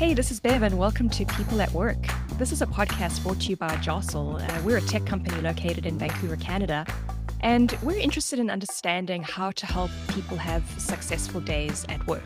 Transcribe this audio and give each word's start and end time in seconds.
Hey, 0.00 0.14
this 0.14 0.30
is 0.30 0.40
Bev, 0.40 0.62
and 0.62 0.78
welcome 0.78 1.10
to 1.10 1.26
People 1.26 1.60
at 1.60 1.70
Work. 1.74 1.98
This 2.38 2.52
is 2.52 2.62
a 2.62 2.66
podcast 2.66 3.22
brought 3.22 3.38
to 3.40 3.50
you 3.50 3.56
by 3.58 3.76
Jostle. 3.76 4.38
Uh, 4.38 4.62
we're 4.64 4.78
a 4.78 4.80
tech 4.80 5.04
company 5.04 5.38
located 5.42 5.84
in 5.84 5.98
Vancouver, 5.98 6.36
Canada, 6.36 6.86
and 7.40 7.76
we're 7.82 7.98
interested 7.98 8.38
in 8.38 8.48
understanding 8.48 9.22
how 9.22 9.50
to 9.50 9.66
help 9.66 9.90
people 10.08 10.38
have 10.38 10.64
successful 10.80 11.42
days 11.42 11.84
at 11.90 12.06
work. 12.06 12.22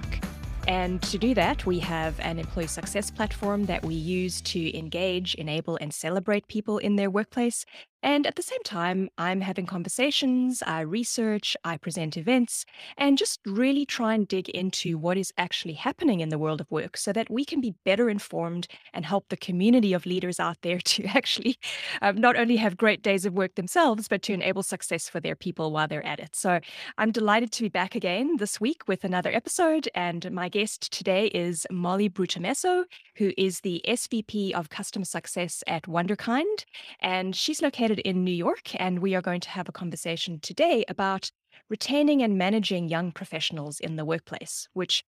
And 0.69 1.03
to 1.03 1.19
do 1.19 1.35
that, 1.35 1.67
we 1.67 1.81
have 1.81 2.19
an 2.21 2.39
employee 2.39 2.69
success 2.69 3.11
platform 3.11 3.67
that 3.67 3.85
we 3.85 3.95
use 3.95 4.41
to 4.43 4.79
engage, 4.79 5.35
enable, 5.35 5.77
and 5.81 5.93
celebrate 5.93 6.47
people 6.47 6.79
in 6.79 6.95
their 6.95 7.11
workplace. 7.11 7.67
And 8.05 8.27
at 8.27 8.37
the 8.37 8.43
same 8.43 8.63
time, 8.65 9.09
I'm 9.17 9.41
having 9.41 9.65
conversations, 9.65 10.63
I 10.67 10.83
research, 10.83 11.57
I 11.65 11.79
present 11.79 12.19
events, 12.19 12.67
and 12.99 13.17
just 13.17 13.41
really 13.47 13.87
try 13.87 14.13
and 14.13 14.29
dig 14.29 14.51
into 14.51 14.99
what 14.99 15.17
is 15.17 15.33
actually 15.39 15.73
happening 15.73 16.21
in 16.21 16.29
the 16.29 16.39
world 16.39 16.61
of 16.61 16.71
work 16.71 16.99
so 16.99 17.15
that 17.15 17.31
we 17.31 17.47
can 17.47 17.63
be 17.63 17.75
better 17.83 18.11
informed 18.11 18.69
and 18.93 19.07
help 19.07 19.31
the 19.31 19.39
community 19.39 19.95
of 19.95 20.05
leaders 20.05 20.39
out 20.39 20.59
there 20.61 20.79
to 20.85 21.05
actually 21.07 21.57
um, 22.03 22.17
not 22.19 22.37
only 22.37 22.57
have 22.57 22.77
great 22.77 23.03
days 23.03 23.25
of 23.25 23.33
work 23.33 23.55
themselves, 23.55 24.07
but 24.07 24.21
to 24.25 24.35
enable 24.35 24.63
success 24.63 25.09
for 25.09 25.19
their 25.19 25.35
people 25.35 25.73
while 25.73 25.89
they're 25.89 26.05
at 26.05 26.21
it. 26.21 26.37
So 26.37 26.61
I'm 26.99 27.11
delighted 27.11 27.53
to 27.53 27.63
be 27.63 27.71
back 27.71 27.95
again 27.95 28.37
this 28.37 28.61
week 28.61 28.83
with 28.87 29.05
another 29.05 29.33
episode. 29.33 29.89
And 29.95 30.31
my 30.31 30.51
guest 30.51 30.93
today 30.93 31.29
is 31.29 31.67
Molly 31.71 32.11
Bruttomesso, 32.11 32.85
who 33.17 33.33
is 33.39 33.61
the 33.61 33.83
SVP 33.89 34.53
of 34.53 34.69
Customer 34.69 35.07
Success 35.07 35.65
at 35.67 35.85
Wunderkind. 35.85 36.67
And 37.01 37.35
she's 37.35 37.63
located 37.63 37.94
in 38.01 38.25
New 38.25 38.35
York, 38.35 38.75
and 38.81 39.01
we 39.01 39.15
are 39.15 39.23
going 39.23 39.41
to 39.41 39.51
have 39.51 39.69
a 39.69 39.73
conversation 39.73 40.41
today 40.41 40.85
about 40.89 41.31
retaining 41.69 42.23
and 42.23 42.39
managing 42.39 42.89
young 42.89 43.13
professionals 43.13 43.81
in 43.81 43.97
the 43.97 44.05
workplace, 44.05 44.69
which, 44.73 45.05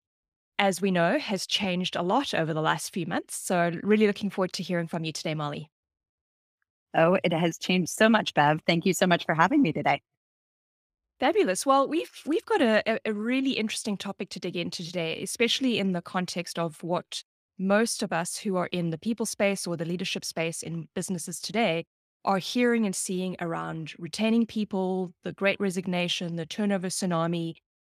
as 0.59 0.81
we 0.81 0.91
know, 0.91 1.19
has 1.19 1.47
changed 1.47 1.97
a 1.97 2.03
lot 2.03 2.35
over 2.35 2.55
the 2.55 2.61
last 2.61 2.93
few 2.93 3.07
months. 3.07 3.37
So, 3.37 3.73
really 3.83 4.07
looking 4.07 4.31
forward 4.31 4.53
to 4.55 4.63
hearing 4.63 4.89
from 4.89 5.05
you 5.05 5.13
today, 5.13 5.35
Molly. 5.35 5.71
Oh, 6.95 7.19
it 7.23 7.33
has 7.33 7.59
changed 7.59 7.91
so 7.91 8.09
much, 8.09 8.33
Bev. 8.35 8.61
Thank 8.67 8.87
you 8.87 8.95
so 8.95 9.07
much 9.07 9.25
for 9.25 9.35
having 9.35 9.63
me 9.63 9.73
today. 9.73 10.01
Fabulous. 11.21 11.65
Well, 11.65 11.89
we've 11.89 12.13
we've 12.27 12.45
got 12.45 12.61
a, 12.61 13.01
a 13.07 13.13
really 13.13 13.53
interesting 13.53 13.97
topic 13.97 14.29
to 14.31 14.41
dig 14.41 14.57
into 14.57 14.85
today, 14.85 15.23
especially 15.23 15.79
in 15.79 15.93
the 15.93 16.03
context 16.03 16.59
of 16.59 16.83
what 16.83 17.23
most 17.59 18.03
of 18.03 18.13
us 18.13 18.37
who 18.39 18.57
are 18.57 18.67
in 18.67 18.91
the 18.91 18.99
people 18.99 19.25
space 19.25 19.67
or 19.67 19.77
the 19.77 19.85
leadership 19.85 20.25
space 20.25 20.63
in 20.63 20.89
businesses 20.95 21.41
today 21.41 21.87
are 22.27 22.39
hearing 22.39 22.85
and 22.85 22.95
seeing 22.95 23.37
around 23.41 23.95
retaining 23.99 24.45
people, 24.45 25.13
the 25.23 25.33
great 25.33 25.59
resignation, 25.61 26.37
the 26.37 26.45
turnover 26.45 26.89
tsunami, 26.89 27.55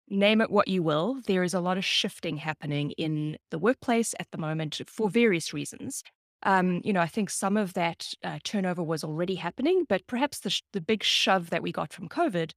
name 0.09 0.41
it 0.41 0.49
what 0.49 0.67
you 0.67 0.81
will. 0.81 1.21
There 1.27 1.43
is 1.43 1.53
a 1.53 1.59
lot 1.59 1.77
of 1.77 1.85
shifting 1.85 2.37
happening 2.37 2.91
in 2.91 3.37
the 3.51 3.59
workplace 3.59 4.15
at 4.19 4.27
the 4.31 4.37
moment 4.37 4.81
for 4.87 5.09
various 5.09 5.53
reasons. 5.53 6.03
Um, 6.43 6.81
you 6.83 6.91
know, 6.91 7.01
I 7.01 7.07
think 7.07 7.29
some 7.29 7.55
of 7.55 7.73
that 7.73 8.13
uh, 8.23 8.39
turnover 8.43 8.81
was 8.81 9.03
already 9.03 9.35
happening, 9.35 9.85
but 9.87 10.07
perhaps 10.07 10.39
the, 10.39 10.49
sh- 10.49 10.63
the 10.73 10.81
big 10.81 11.03
shove 11.03 11.51
that 11.51 11.61
we 11.61 11.71
got 11.71 11.93
from 11.93 12.09
COVID 12.09 12.51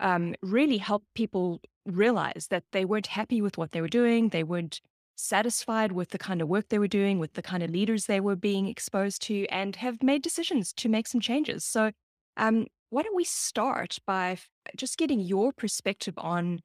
um, 0.00 0.34
really 0.42 0.78
helped 0.78 1.06
people 1.14 1.60
realize 1.86 2.48
that 2.50 2.64
they 2.72 2.84
weren't 2.84 3.06
happy 3.06 3.40
with 3.40 3.56
what 3.56 3.72
they 3.72 3.80
were 3.80 3.88
doing. 3.88 4.30
They 4.30 4.44
weren't 4.44 4.80
satisfied 5.18 5.92
with 5.92 6.10
the 6.10 6.18
kind 6.18 6.40
of 6.40 6.48
work 6.48 6.68
they 6.68 6.78
were 6.78 6.88
doing, 6.88 7.18
with 7.18 7.34
the 7.34 7.42
kind 7.42 7.62
of 7.62 7.70
leaders 7.70 8.06
they 8.06 8.20
were 8.20 8.36
being 8.36 8.68
exposed 8.68 9.22
to, 9.22 9.46
and 9.48 9.76
have 9.76 10.02
made 10.02 10.22
decisions 10.22 10.72
to 10.74 10.88
make 10.88 11.06
some 11.08 11.20
changes. 11.20 11.64
So, 11.64 11.92
um, 12.36 12.66
why 12.90 13.02
don't 13.02 13.16
we 13.16 13.24
start 13.24 13.98
by 14.06 14.38
just 14.76 14.96
getting 14.98 15.20
your 15.20 15.52
perspective 15.52 16.14
on, 16.18 16.60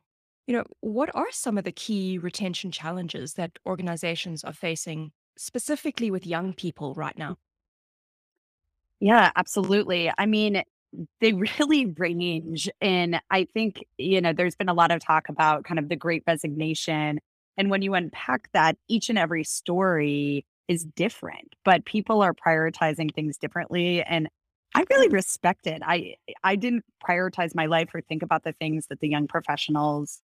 you 0.48 0.56
know, 0.56 0.64
what 0.81 1.14
are 1.16 1.31
some 1.31 1.58
of 1.58 1.66
the 1.66 1.72
key 1.72 2.18
retention 2.18 2.72
challenges 2.72 3.34
that 3.34 3.58
organizations 3.66 4.44
are 4.44 4.54
facing, 4.54 5.12
specifically 5.38 6.12
with 6.12 6.26
young 6.28 6.54
people 6.54 6.94
right 6.94 7.18
now? 7.18 7.38
Yeah, 9.00 9.31
absolutely. 9.36 10.12
I 10.18 10.25
mean, 10.25 10.64
they 11.20 11.34
really 11.59 11.88
range. 11.97 12.70
And 12.81 13.20
I 13.30 13.46
think, 13.53 13.84
you 13.97 14.22
know, 14.22 14.34
there's 14.34 14.56
been 14.56 14.70
a 14.70 14.74
lot 14.74 14.91
of 14.91 15.02
talk 15.02 15.30
about 15.30 15.64
kind 15.66 15.80
of 15.80 15.90
the 15.90 15.96
great 15.96 16.24
resignation 16.28 17.20
and 17.58 17.69
when 17.69 17.81
you 17.81 17.94
unpack 17.94 18.50
that, 18.53 18.78
each 18.88 19.09
and 19.09 19.18
every 19.18 19.44
story 19.44 20.46
is 20.68 20.86
different, 20.86 21.56
but 21.66 21.86
people 21.86 22.22
are 22.22 22.34
prioritizing 22.34 23.14
things 23.14 23.38
differently. 23.38 24.02
And 24.02 24.30
I 24.75 24.86
really 24.90 25.09
respect 25.09 25.68
it. 25.68 25.81
I 25.86 26.16
I 26.44 26.56
didn't 26.56 26.84
prioritize 27.08 27.53
my 27.53 27.68
life 27.68 27.90
or 27.94 28.02
think 28.02 28.24
about 28.24 28.44
the 28.44 28.53
things 28.53 28.88
that 28.88 29.00
the 29.00 29.09
young 29.09 29.28
professionals 29.28 30.22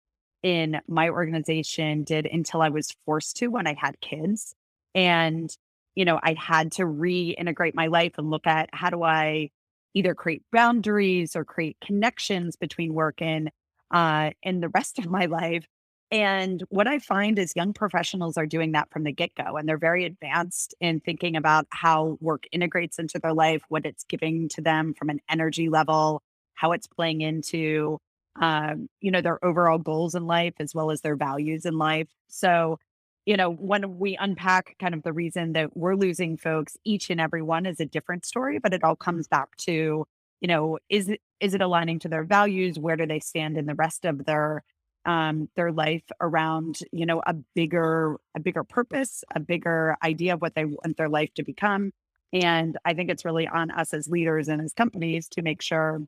in 0.44 0.80
my 0.88 1.10
organization 1.10 2.04
did 2.04 2.28
until 2.28 2.62
I 2.62 2.70
was 2.70 2.96
forced 3.06 3.38
to 3.38 3.48
when 3.48 3.66
I 3.66 3.74
had 3.74 4.00
kids. 4.02 4.54
And, 4.94 5.50
you 5.96 6.06
know, 6.06 6.20
I 6.22 6.36
had 6.38 6.74
to 6.74 6.84
reintegrate 6.84 7.74
my 7.74 7.88
life 7.88 8.14
and 8.18 8.30
look 8.30 8.46
at 8.46 8.70
how 8.72 8.92
do 8.92 9.02
I 9.04 9.50
either 9.96 10.14
create 10.14 10.44
boundaries 10.52 11.36
or 11.36 11.46
create 11.46 11.78
connections 11.84 12.56
between 12.56 12.94
work 12.94 13.22
and 13.22 13.50
uh 13.92 14.32
and 14.44 14.62
the 14.62 14.70
rest 14.70 15.00
of 15.00 15.06
my 15.08 15.26
life 15.26 15.66
and 16.12 16.64
what 16.70 16.88
I 16.88 17.00
find 17.00 17.40
is 17.40 17.54
young 17.56 17.74
professionals 17.74 18.38
are 18.38 18.46
doing 18.46 18.74
that 18.74 18.90
from 18.92 19.04
the 19.04 19.12
get 19.12 19.32
go, 19.36 19.58
and 19.58 19.68
they're 19.68 19.78
very 19.78 20.06
advanced 20.06 20.76
in 20.80 21.00
thinking 21.00 21.36
about 21.36 21.66
how 21.72 22.18
work 22.22 22.44
integrates 22.52 23.00
into 23.00 23.20
their 23.20 23.34
life, 23.34 23.64
what 23.70 23.86
it's 23.86 24.04
giving 24.04 24.48
to 24.50 24.62
them 24.62 24.94
from 24.94 25.10
an 25.10 25.20
energy 25.30 25.68
level, 25.70 26.22
how 26.54 26.72
it's 26.74 26.88
playing 26.88 27.22
into, 27.22 28.00
um, 28.40 28.88
you 29.02 29.12
know, 29.12 29.22
their 29.22 29.44
overall 29.44 29.80
goals 29.80 30.16
in 30.16 30.28
life 30.28 30.54
as 30.60 30.76
well 30.76 30.92
as 30.92 31.02
their 31.02 31.16
values 31.16 31.66
in 31.66 31.78
life. 31.78 32.10
So, 32.28 32.78
you 33.26 33.36
know, 33.36 33.50
when 33.50 33.98
we 33.98 34.16
unpack 34.18 34.76
kind 34.80 34.94
of 34.94 35.02
the 35.04 35.14
reason 35.14 35.54
that 35.54 35.76
we're 35.76 35.96
losing 35.96 36.38
folks, 36.38 36.78
each 36.86 37.10
and 37.10 37.20
every 37.20 37.42
one 37.42 37.66
is 37.66 37.80
a 37.80 37.86
different 37.86 38.26
story, 38.26 38.60
but 38.60 38.74
it 38.74 38.84
all 38.84 38.96
comes 38.96 39.28
back 39.28 39.56
to, 39.58 40.06
you 40.42 40.48
know, 40.48 40.78
is 40.90 41.10
it 41.10 41.22
is 41.40 41.54
it 41.56 41.62
aligning 41.62 42.00
to 42.00 42.08
their 42.10 42.24
values? 42.24 42.78
Where 42.78 42.96
do 42.96 43.08
they 43.08 43.20
stand 43.20 43.58
in 43.58 43.66
the 43.66 43.76
rest 43.76 44.06
of 44.06 44.26
their 44.26 44.64
um, 45.06 45.50
their 45.56 45.72
life 45.72 46.04
around 46.20 46.80
you 46.92 47.06
know 47.06 47.22
a 47.26 47.34
bigger 47.34 48.18
a 48.36 48.40
bigger 48.40 48.64
purpose 48.64 49.24
a 49.34 49.40
bigger 49.40 49.96
idea 50.04 50.34
of 50.34 50.42
what 50.42 50.56
they 50.56 50.66
want 50.66 50.98
their 50.98 51.10
life 51.10 51.34
to 51.36 51.44
become. 51.44 51.92
And 52.34 52.78
i 52.86 52.94
think 52.94 53.10
it's 53.10 53.26
really 53.26 53.48
on 53.48 53.72
us 53.72 53.94
as 53.94 54.08
leaders 54.10 54.48
and 54.48 54.62
as 54.62 54.74
companies 54.74 55.30
to 55.30 55.42
make 55.42 55.62
sure 55.62 56.02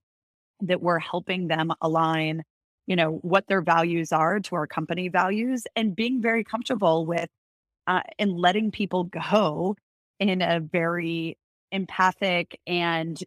that 0.61 0.81
we're 0.81 0.99
helping 0.99 1.47
them 1.47 1.71
align 1.81 2.43
you 2.87 2.95
know 2.95 3.19
what 3.21 3.47
their 3.47 3.61
values 3.61 4.11
are 4.11 4.39
to 4.39 4.55
our 4.55 4.67
company 4.67 5.09
values 5.09 5.63
and 5.75 5.95
being 5.95 6.21
very 6.21 6.43
comfortable 6.43 7.05
with 7.05 7.29
uh, 7.85 8.01
and 8.17 8.31
letting 8.31 8.71
people 8.71 9.05
go 9.05 9.75
in 10.19 10.41
a 10.41 10.59
very 10.59 11.37
empathic 11.71 12.59
and 12.65 13.19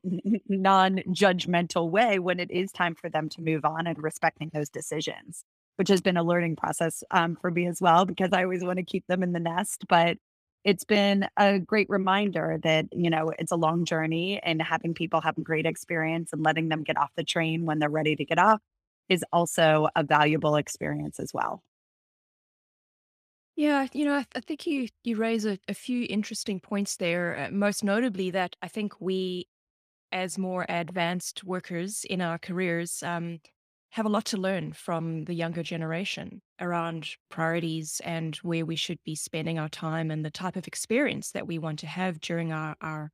non-judgmental 0.49 1.91
way 1.91 2.19
when 2.19 2.41
it 2.41 2.51
is 2.51 2.73
time 2.73 2.95
for 2.95 3.11
them 3.11 3.29
to 3.29 3.43
move 3.43 3.65
on 3.65 3.87
and 3.87 4.03
respecting 4.03 4.51
those 4.53 4.71
decisions 4.71 5.45
which 5.81 5.89
has 5.89 6.03
been 6.03 6.19
a 6.19 6.23
learning 6.23 6.57
process 6.57 7.03
um, 7.11 7.35
for 7.35 7.51
me 7.51 7.67
as 7.67 7.81
well 7.81 8.05
because 8.05 8.35
I 8.35 8.43
always 8.43 8.63
want 8.63 8.77
to 8.77 8.83
keep 8.83 9.07
them 9.07 9.23
in 9.23 9.33
the 9.33 9.41
nest. 9.41 9.87
But 9.89 10.19
it's 10.63 10.85
been 10.85 11.27
a 11.39 11.59
great 11.59 11.89
reminder 11.89 12.59
that, 12.63 12.85
you 12.93 13.09
know, 13.09 13.33
it's 13.39 13.51
a 13.51 13.57
long 13.57 13.87
journey 13.87 14.39
and 14.43 14.61
having 14.61 14.93
people 14.93 15.23
have 15.23 15.39
a 15.39 15.41
great 15.41 15.65
experience 15.65 16.35
and 16.35 16.43
letting 16.43 16.69
them 16.69 16.83
get 16.83 16.99
off 16.99 17.09
the 17.17 17.25
train 17.25 17.65
when 17.65 17.79
they're 17.79 17.89
ready 17.89 18.15
to 18.15 18.27
get 18.27 18.39
off 18.39 18.61
is 19.09 19.25
also 19.33 19.89
a 19.97 20.05
valuable 20.05 20.57
experience 20.57 21.19
as 21.19 21.33
well. 21.33 21.63
Yeah, 23.57 23.87
you 23.95 24.05
know, 24.05 24.17
I, 24.17 24.27
I 24.35 24.41
think 24.41 24.67
you 24.67 24.89
you 25.03 25.17
raise 25.17 25.47
a, 25.47 25.59
a 25.67 25.73
few 25.73 26.07
interesting 26.11 26.61
points 26.61 26.99
there. 26.99 27.39
Uh, 27.39 27.51
most 27.51 27.83
notably, 27.83 28.31
that 28.33 28.55
I 28.61 28.69
think 28.69 29.01
we, 29.01 29.49
as 30.13 30.37
more 30.37 30.67
advanced 30.69 31.43
workers 31.43 32.05
in 32.05 32.21
our 32.21 32.39
careers, 32.39 33.03
um, 33.03 33.41
have 33.91 34.07
a 34.07 34.09
lot 34.09 34.25
to 34.27 34.37
learn 34.37 34.73
from 34.73 35.25
the 35.25 35.35
younger 35.35 35.63
generation 35.63 36.41
around 36.61 37.09
priorities 37.29 38.01
and 38.05 38.37
where 38.37 38.65
we 38.65 38.77
should 38.77 38.99
be 39.05 39.17
spending 39.17 39.59
our 39.59 39.69
time 39.69 40.11
and 40.11 40.25
the 40.25 40.31
type 40.31 40.57
of 40.57 40.69
experience 40.69 41.33
that 41.33 41.47
we 41.47 41.59
want 41.59 41.81
to 41.81 41.87
have 41.87 42.21
during 42.21 42.53
our 42.53 42.77
our 42.81 43.11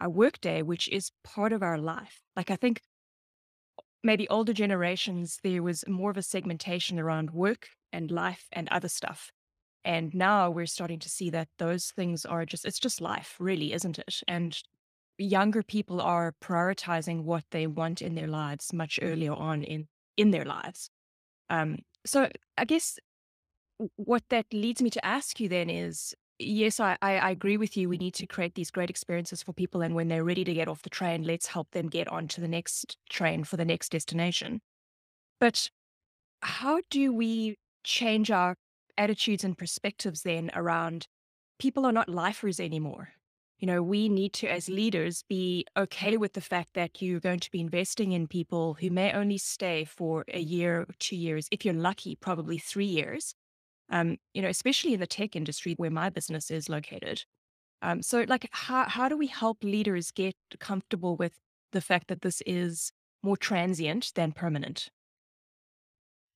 our 0.00 0.10
workday, 0.10 0.62
which 0.62 0.88
is 0.88 1.10
part 1.24 1.52
of 1.52 1.62
our 1.62 1.78
life. 1.78 2.20
Like 2.36 2.50
I 2.50 2.56
think 2.56 2.80
maybe 4.04 4.28
older 4.28 4.52
generations, 4.52 5.38
there 5.42 5.62
was 5.62 5.84
more 5.88 6.10
of 6.10 6.16
a 6.16 6.22
segmentation 6.22 6.98
around 6.98 7.30
work 7.30 7.68
and 7.92 8.10
life 8.10 8.46
and 8.52 8.68
other 8.68 8.88
stuff. 8.88 9.30
And 9.84 10.14
now 10.14 10.50
we're 10.50 10.66
starting 10.66 10.98
to 11.00 11.08
see 11.08 11.30
that 11.30 11.48
those 11.58 11.92
things 11.96 12.24
are 12.24 12.44
just, 12.44 12.64
it's 12.64 12.78
just 12.78 13.00
life, 13.00 13.36
really, 13.40 13.72
isn't 13.72 13.98
it? 13.98 14.20
And 14.28 14.56
younger 15.16 15.62
people 15.62 16.00
are 16.00 16.34
prioritizing 16.40 17.24
what 17.24 17.44
they 17.50 17.66
want 17.66 18.02
in 18.02 18.14
their 18.14 18.28
lives 18.28 18.72
much 18.72 18.98
earlier 19.02 19.32
on 19.32 19.62
in 19.62 19.88
in 20.18 20.30
their 20.30 20.44
lives. 20.44 20.90
Um, 21.48 21.78
so 22.04 22.28
I 22.58 22.66
guess 22.66 22.98
what 23.96 24.22
that 24.28 24.44
leads 24.52 24.82
me 24.82 24.90
to 24.90 25.06
ask 25.06 25.40
you 25.40 25.48
then 25.48 25.70
is 25.70 26.14
yes, 26.38 26.78
I, 26.78 26.98
I, 27.00 27.30
agree 27.30 27.56
with 27.56 27.76
you. 27.76 27.88
We 27.88 27.96
need 27.96 28.14
to 28.14 28.26
create 28.26 28.54
these 28.54 28.70
great 28.70 28.90
experiences 28.90 29.42
for 29.42 29.52
people. 29.52 29.80
And 29.80 29.94
when 29.94 30.08
they're 30.08 30.24
ready 30.24 30.44
to 30.44 30.54
get 30.54 30.68
off 30.68 30.82
the 30.82 30.90
train, 30.90 31.22
let's 31.24 31.46
help 31.46 31.70
them 31.70 31.88
get 31.88 32.06
onto 32.08 32.40
the 32.40 32.46
next 32.46 32.98
train 33.08 33.44
for 33.44 33.56
the 33.56 33.64
next 33.64 33.90
destination. 33.90 34.60
But 35.40 35.70
how 36.42 36.80
do 36.90 37.12
we 37.12 37.56
change 37.82 38.30
our 38.30 38.56
attitudes 38.98 39.44
and 39.44 39.56
perspectives 39.56 40.22
then 40.22 40.50
around 40.54 41.06
people 41.58 41.86
are 41.86 41.92
not 41.92 42.08
lifers 42.08 42.60
anymore. 42.60 43.10
You 43.58 43.66
know, 43.66 43.82
we 43.82 44.08
need 44.08 44.32
to, 44.34 44.46
as 44.48 44.68
leaders, 44.68 45.24
be 45.28 45.66
okay 45.76 46.16
with 46.16 46.34
the 46.34 46.40
fact 46.40 46.74
that 46.74 47.02
you're 47.02 47.18
going 47.18 47.40
to 47.40 47.50
be 47.50 47.60
investing 47.60 48.12
in 48.12 48.28
people 48.28 48.74
who 48.74 48.88
may 48.90 49.12
only 49.12 49.38
stay 49.38 49.84
for 49.84 50.24
a 50.32 50.38
year 50.38 50.86
two 51.00 51.16
years. 51.16 51.48
If 51.50 51.64
you're 51.64 51.74
lucky, 51.74 52.14
probably 52.16 52.58
three 52.58 52.86
years. 52.86 53.34
Um, 53.90 54.18
you 54.34 54.42
know, 54.42 54.48
especially 54.48 54.94
in 54.94 55.00
the 55.00 55.06
tech 55.06 55.36
industry 55.36 55.74
where 55.76 55.90
my 55.90 56.10
business 56.10 56.50
is 56.50 56.68
located. 56.68 57.24
Um, 57.82 58.02
so, 58.02 58.24
like, 58.28 58.48
how 58.52 58.88
how 58.88 59.08
do 59.08 59.16
we 59.16 59.28
help 59.28 59.64
leaders 59.64 60.10
get 60.12 60.36
comfortable 60.60 61.16
with 61.16 61.38
the 61.72 61.80
fact 61.82 62.08
that 62.08 62.22
this 62.22 62.42
is 62.46 62.92
more 63.22 63.36
transient 63.36 64.12
than 64.14 64.32
permanent? 64.32 64.90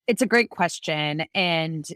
It's 0.06 0.22
a 0.22 0.26
great 0.26 0.50
question, 0.50 1.24
and 1.34 1.86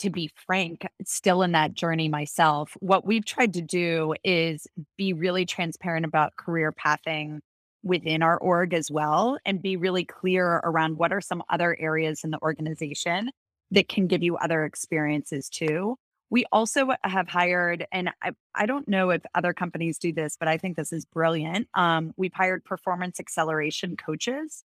to 0.00 0.10
be 0.10 0.30
frank, 0.46 0.86
still 1.04 1.42
in 1.42 1.52
that 1.52 1.74
journey 1.74 2.08
myself. 2.08 2.76
What 2.80 3.06
we've 3.06 3.24
tried 3.24 3.54
to 3.54 3.62
do 3.62 4.14
is 4.24 4.66
be 4.96 5.12
really 5.12 5.46
transparent 5.46 6.06
about 6.06 6.36
career 6.36 6.72
pathing 6.72 7.40
within 7.82 8.22
our 8.22 8.38
org 8.38 8.74
as 8.74 8.90
well, 8.90 9.38
and 9.44 9.62
be 9.62 9.76
really 9.76 10.04
clear 10.04 10.60
around 10.64 10.98
what 10.98 11.12
are 11.12 11.20
some 11.20 11.42
other 11.48 11.76
areas 11.78 12.24
in 12.24 12.30
the 12.30 12.40
organization 12.42 13.30
that 13.70 13.88
can 13.88 14.06
give 14.06 14.22
you 14.22 14.36
other 14.36 14.64
experiences 14.64 15.48
too. 15.48 15.96
We 16.28 16.44
also 16.50 16.88
have 17.04 17.28
hired, 17.28 17.86
and 17.92 18.10
I, 18.22 18.32
I 18.54 18.66
don't 18.66 18.88
know 18.88 19.10
if 19.10 19.22
other 19.34 19.52
companies 19.52 19.98
do 19.98 20.12
this, 20.12 20.36
but 20.38 20.48
I 20.48 20.58
think 20.58 20.76
this 20.76 20.92
is 20.92 21.04
brilliant. 21.04 21.68
Um, 21.74 22.12
we've 22.16 22.32
hired 22.34 22.64
performance 22.64 23.20
acceleration 23.20 23.96
coaches. 23.96 24.64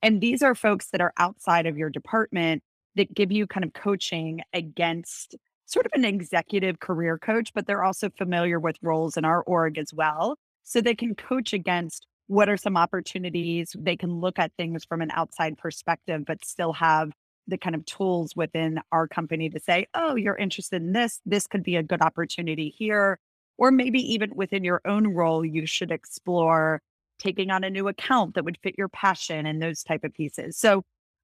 And 0.00 0.20
these 0.20 0.42
are 0.42 0.54
folks 0.54 0.88
that 0.90 1.00
are 1.00 1.12
outside 1.18 1.66
of 1.66 1.76
your 1.76 1.90
department 1.90 2.62
that 2.96 3.14
give 3.14 3.32
you 3.32 3.46
kind 3.46 3.64
of 3.64 3.72
coaching 3.72 4.42
against 4.52 5.36
sort 5.66 5.86
of 5.86 5.92
an 5.94 6.04
executive 6.04 6.80
career 6.80 7.18
coach, 7.18 7.52
but 7.54 7.66
they're 7.66 7.84
also 7.84 8.10
familiar 8.10 8.60
with 8.60 8.76
roles 8.82 9.16
in 9.16 9.24
our 9.24 9.42
org 9.42 9.78
as 9.78 9.92
well. 9.94 10.36
So 10.64 10.80
they 10.80 10.94
can 10.94 11.14
coach 11.14 11.52
against 11.52 12.06
what 12.26 12.48
are 12.48 12.56
some 12.56 12.76
opportunities. 12.76 13.74
They 13.78 13.96
can 13.96 14.20
look 14.20 14.38
at 14.38 14.52
things 14.56 14.84
from 14.84 15.02
an 15.02 15.10
outside 15.12 15.58
perspective, 15.58 16.24
but 16.26 16.44
still 16.44 16.72
have 16.74 17.12
the 17.48 17.58
kind 17.58 17.74
of 17.74 17.84
tools 17.84 18.36
within 18.36 18.80
our 18.92 19.08
company 19.08 19.50
to 19.50 19.58
say, 19.58 19.86
oh, 19.94 20.14
you're 20.14 20.36
interested 20.36 20.82
in 20.82 20.92
this. 20.92 21.20
This 21.26 21.46
could 21.46 21.62
be 21.62 21.76
a 21.76 21.82
good 21.82 22.00
opportunity 22.00 22.68
here. 22.68 23.18
Or 23.58 23.70
maybe 23.70 24.00
even 24.14 24.34
within 24.34 24.64
your 24.64 24.80
own 24.86 25.08
role, 25.08 25.44
you 25.44 25.66
should 25.66 25.90
explore 25.90 26.80
taking 27.18 27.50
on 27.50 27.64
a 27.64 27.70
new 27.70 27.88
account 27.88 28.34
that 28.34 28.44
would 28.44 28.58
fit 28.62 28.74
your 28.78 28.88
passion 28.88 29.46
and 29.46 29.62
those 29.62 29.82
type 29.82 30.04
of 30.04 30.14
pieces. 30.14 30.56
So 30.56 30.82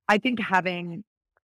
I 0.09 0.19
think 0.19 0.41
having 0.41 1.05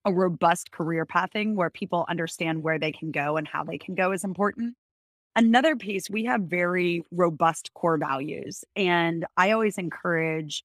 a 0.06 0.12
robust 0.12 0.70
career 0.70 1.04
pathing 1.04 1.56
where 1.56 1.68
people 1.68 2.06
understand 2.08 2.62
where 2.62 2.78
they 2.78 2.92
can 2.92 3.10
go 3.10 3.36
and 3.36 3.46
how 3.46 3.64
they 3.64 3.76
can 3.76 3.94
go 3.94 4.12
is 4.12 4.24
important. 4.24 4.74
Another 5.34 5.76
piece, 5.76 6.08
we 6.08 6.24
have 6.24 6.42
very 6.42 7.04
robust 7.10 7.74
core 7.74 7.98
values. 7.98 8.64
And 8.76 9.26
I 9.36 9.50
always 9.50 9.76
encourage 9.76 10.64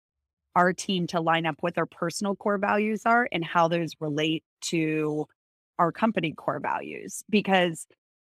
our 0.56 0.74
team 0.74 1.08
to 1.08 1.20
line 1.20 1.46
up 1.46 1.56
what 1.62 1.76
their 1.76 1.86
personal 1.88 2.36
core 2.36 2.60
values 2.60 3.02
are 3.06 3.28
and 3.32 3.44
how 3.44 3.68
those 3.68 3.92
relate 4.00 4.44
to 4.62 5.28
our 5.80 5.92
company 5.92 6.34
core 6.34 6.60
values 6.60 7.24
because 7.30 7.88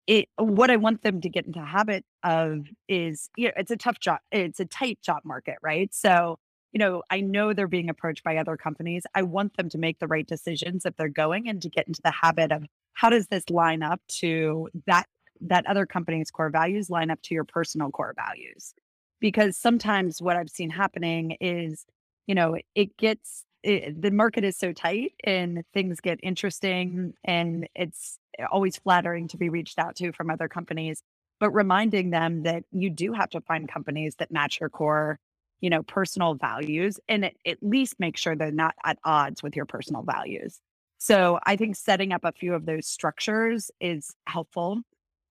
it 0.06 0.28
what 0.36 0.70
I 0.70 0.76
want 0.76 1.02
them 1.02 1.20
to 1.20 1.28
get 1.28 1.46
into 1.46 1.60
habit 1.60 2.04
of 2.22 2.66
is 2.88 3.30
you 3.36 3.46
know, 3.46 3.52
it's 3.56 3.70
a 3.70 3.76
tough 3.76 3.98
job 3.98 4.18
it's 4.30 4.60
a 4.60 4.64
tight 4.64 4.98
job 5.02 5.22
market 5.24 5.56
right 5.62 5.92
so 5.92 6.38
you 6.72 6.78
know 6.78 7.02
I 7.10 7.20
know 7.20 7.52
they're 7.52 7.68
being 7.68 7.90
approached 7.90 8.24
by 8.24 8.36
other 8.36 8.56
companies 8.56 9.04
I 9.14 9.22
want 9.22 9.56
them 9.56 9.68
to 9.70 9.78
make 9.78 9.98
the 9.98 10.06
right 10.06 10.26
decisions 10.26 10.84
if 10.84 10.96
they're 10.96 11.08
going 11.08 11.48
and 11.48 11.60
to 11.62 11.68
get 11.68 11.86
into 11.86 12.02
the 12.02 12.10
habit 12.10 12.52
of 12.52 12.64
how 12.94 13.10
does 13.10 13.26
this 13.28 13.48
line 13.50 13.82
up 13.82 14.00
to 14.20 14.68
that 14.86 15.06
that 15.40 15.66
other 15.66 15.86
company's 15.86 16.30
core 16.30 16.50
values 16.50 16.90
line 16.90 17.10
up 17.10 17.20
to 17.22 17.34
your 17.34 17.44
personal 17.44 17.90
core 17.90 18.14
values? 18.16 18.74
Because 19.20 19.56
sometimes 19.56 20.22
what 20.22 20.36
I've 20.36 20.50
seen 20.50 20.70
happening 20.70 21.36
is 21.40 21.84
you 22.26 22.34
know, 22.34 22.56
it 22.74 22.96
gets 22.96 23.44
it, 23.62 24.00
the 24.00 24.10
market 24.10 24.44
is 24.44 24.56
so 24.56 24.72
tight 24.72 25.12
and 25.24 25.62
things 25.72 26.00
get 26.00 26.18
interesting 26.22 27.14
and 27.24 27.68
it's 27.74 28.18
always 28.50 28.76
flattering 28.76 29.28
to 29.28 29.36
be 29.36 29.48
reached 29.48 29.78
out 29.78 29.96
to 29.96 30.12
from 30.12 30.30
other 30.30 30.48
companies 30.48 31.02
but 31.38 31.50
reminding 31.50 32.10
them 32.10 32.44
that 32.44 32.64
you 32.72 32.88
do 32.88 33.12
have 33.12 33.30
to 33.30 33.40
find 33.40 33.68
companies 33.68 34.14
that 34.16 34.32
match 34.32 34.58
your 34.60 34.68
core 34.68 35.18
you 35.62 35.70
know 35.70 35.82
personal 35.82 36.34
values 36.34 37.00
and 37.08 37.24
at, 37.24 37.34
at 37.46 37.56
least 37.62 37.98
make 37.98 38.18
sure 38.18 38.36
they're 38.36 38.52
not 38.52 38.74
at 38.84 38.98
odds 39.04 39.42
with 39.42 39.56
your 39.56 39.64
personal 39.64 40.02
values 40.02 40.60
so 40.98 41.38
i 41.46 41.56
think 41.56 41.74
setting 41.74 42.12
up 42.12 42.24
a 42.24 42.32
few 42.32 42.52
of 42.52 42.66
those 42.66 42.86
structures 42.86 43.70
is 43.80 44.14
helpful 44.26 44.82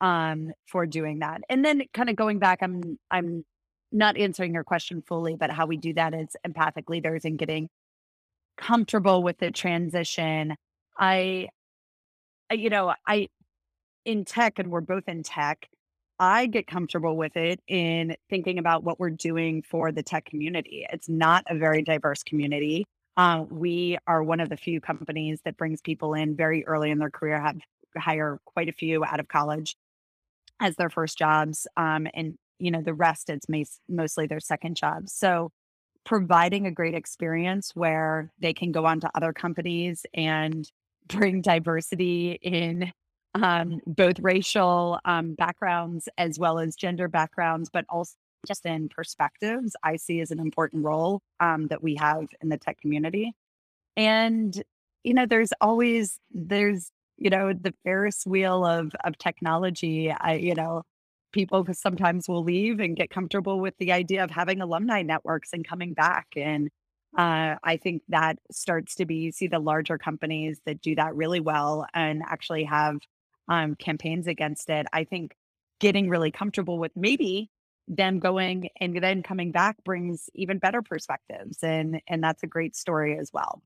um, 0.02 0.52
for 0.66 0.88
doing 0.88 1.20
that 1.20 1.42
and 1.48 1.64
then 1.64 1.84
kind 1.94 2.10
of 2.10 2.16
going 2.16 2.40
back 2.40 2.60
i'm 2.64 2.98
i'm 3.12 3.46
not 3.92 4.18
answering 4.18 4.54
your 4.54 4.64
question 4.64 5.04
fully, 5.06 5.36
but 5.36 5.52
how 5.52 5.66
we 5.66 5.78
do 5.78 5.94
that 5.94 6.14
is 6.14 6.36
empathic 6.44 6.90
leaders 6.90 7.26
and 7.26 7.38
getting 7.38 7.70
comfortable 8.58 9.22
with 9.24 9.38
the 9.38 9.52
transition. 9.52 10.56
I, 10.98 11.50
you 12.52 12.70
know, 12.70 12.94
I, 13.06 13.28
in 14.06 14.26
tech, 14.26 14.60
and 14.60 14.72
we're 14.72 14.82
both 14.82 15.08
in 15.08 15.24
tech, 15.24 15.68
I 16.22 16.46
get 16.46 16.68
comfortable 16.68 17.18
with 17.18 17.36
it 17.36 17.62
in 17.68 18.16
thinking 18.30 18.60
about 18.60 18.84
what 18.84 19.00
we're 19.00 19.10
doing 19.10 19.64
for 19.64 19.92
the 19.92 20.04
tech 20.04 20.24
community. 20.26 20.86
It's 20.94 21.10
not 21.10 21.44
a 21.50 21.58
very 21.58 21.82
diverse 21.82 22.22
community. 22.22 22.86
Uh, 23.18 23.46
we 23.50 23.98
are 24.06 24.22
one 24.22 24.40
of 24.40 24.48
the 24.50 24.56
few 24.56 24.80
companies 24.80 25.42
that 25.46 25.58
brings 25.58 25.82
people 25.82 26.14
in 26.14 26.36
very 26.36 26.64
early 26.68 26.92
in 26.92 27.00
their 27.00 27.10
career, 27.10 27.42
have 27.42 27.58
hire 27.98 28.40
quite 28.46 28.70
a 28.70 28.72
few 28.72 29.04
out 29.04 29.20
of 29.20 29.28
college 29.30 29.76
as 30.60 30.76
their 30.76 30.92
first 30.92 31.18
jobs 31.18 31.66
um, 31.76 32.08
and 32.14 32.38
you 32.60 32.70
know, 32.70 32.84
the 32.84 32.94
rest, 32.94 33.32
it's 33.32 33.48
mostly 33.90 34.28
their 34.28 34.40
second 34.40 34.78
jobs. 34.78 35.12
So 35.12 35.52
providing 36.06 36.68
a 36.68 36.72
great 36.72 36.94
experience 36.94 37.72
where 37.74 38.32
they 38.40 38.54
can 38.54 38.72
go 38.72 38.86
on 38.86 39.00
to 39.00 39.10
other 39.16 39.34
companies 39.34 40.06
and 40.14 40.70
bring 41.08 41.42
diversity 41.42 42.38
in 42.44 42.92
um, 43.36 43.80
both 43.86 44.20
racial 44.20 45.00
um, 45.06 45.34
backgrounds 45.36 46.10
as 46.18 46.38
well 46.38 46.60
as 46.60 46.76
gender 46.76 47.08
backgrounds, 47.08 47.70
but 47.72 47.86
also 47.90 48.16
just 48.48 48.66
in 48.66 48.90
perspectives, 48.90 49.76
I 49.84 49.98
see 49.98 50.20
as 50.20 50.32
an 50.32 50.40
important 50.40 50.84
role 50.84 51.22
um, 51.40 51.68
that 51.68 51.84
we 51.84 51.96
have 51.96 52.26
in 52.42 52.50
the 52.50 52.58
tech 52.58 52.80
community. 52.82 53.34
And, 53.96 54.64
you 55.04 55.14
know, 55.14 55.26
there's 55.26 55.54
always, 55.62 56.20
there's, 56.32 56.92
you 57.18 57.30
know, 57.30 57.54
the 57.54 57.74
Ferris 57.84 58.26
wheel 58.26 58.66
of, 58.66 58.92
of 59.04 59.18
technology. 59.18 60.12
I, 60.12 60.36
you 60.36 60.56
know, 60.56 60.82
people 61.32 61.66
sometimes 61.72 62.28
will 62.28 62.44
leave 62.44 62.80
and 62.80 62.96
get 62.96 63.10
comfortable 63.10 63.60
with 63.60 63.76
the 63.78 63.92
idea 63.92 64.24
of 64.24 64.32
having 64.32 64.62
alumni 64.62 65.02
networks 65.02 65.50
and 65.54 65.68
coming 65.68 65.94
back. 65.94 66.28
And 66.36 66.70
uh, 67.18 67.56
I 67.64 67.78
think 67.78 68.04
that 68.10 68.38
starts 68.52 68.96
to 68.96 69.06
be 69.06 69.16
you 69.16 69.32
see 69.32 69.48
the 69.48 69.60
larger 69.60 69.98
companies 69.98 70.60
that 70.66 70.82
do 70.82 70.96
that 70.96 71.16
really 71.16 71.42
well 71.42 71.86
and 71.94 72.24
actually 72.26 72.64
have 72.64 72.98
um, 73.52 73.76
campaigns 73.76 74.28
against 74.28 74.70
it. 74.70 74.88
I 74.94 75.04
think 75.04 75.36
getting 75.80 76.10
really 76.10 76.32
comfortable 76.32 76.80
with 76.80 76.94
maybe 76.96 77.52
them 77.88 78.20
going 78.20 78.70
and 78.80 78.96
then 78.96 79.22
coming 79.22 79.52
back 79.52 79.84
brings 79.84 80.30
even 80.34 80.58
better 80.58 80.82
perspectives, 80.82 81.62
and 81.62 82.02
and 82.08 82.24
that's 82.24 82.44
a 82.44 82.48
great 82.48 82.76
story 82.76 83.18
as 83.20 83.30
well. 83.34 83.62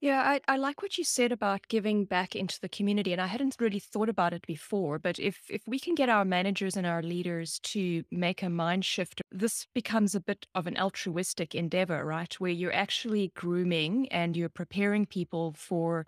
Yeah, 0.00 0.20
I, 0.20 0.40
I 0.46 0.56
like 0.58 0.82
what 0.82 0.98
you 0.98 1.04
said 1.04 1.32
about 1.32 1.68
giving 1.68 2.04
back 2.04 2.36
into 2.36 2.60
the 2.60 2.68
community. 2.68 3.12
And 3.12 3.22
I 3.22 3.26
hadn't 3.26 3.56
really 3.58 3.78
thought 3.78 4.10
about 4.10 4.34
it 4.34 4.46
before. 4.46 4.98
But 4.98 5.18
if, 5.18 5.40
if 5.48 5.62
we 5.66 5.78
can 5.78 5.94
get 5.94 6.10
our 6.10 6.26
managers 6.26 6.76
and 6.76 6.86
our 6.86 7.02
leaders 7.02 7.58
to 7.60 8.04
make 8.10 8.42
a 8.42 8.50
mind 8.50 8.84
shift, 8.84 9.22
this 9.32 9.66
becomes 9.74 10.14
a 10.14 10.20
bit 10.20 10.46
of 10.54 10.66
an 10.66 10.76
altruistic 10.76 11.54
endeavor, 11.54 12.04
right? 12.04 12.34
Where 12.34 12.50
you're 12.50 12.74
actually 12.74 13.32
grooming 13.34 14.06
and 14.08 14.36
you're 14.36 14.50
preparing 14.50 15.06
people 15.06 15.54
for 15.56 16.04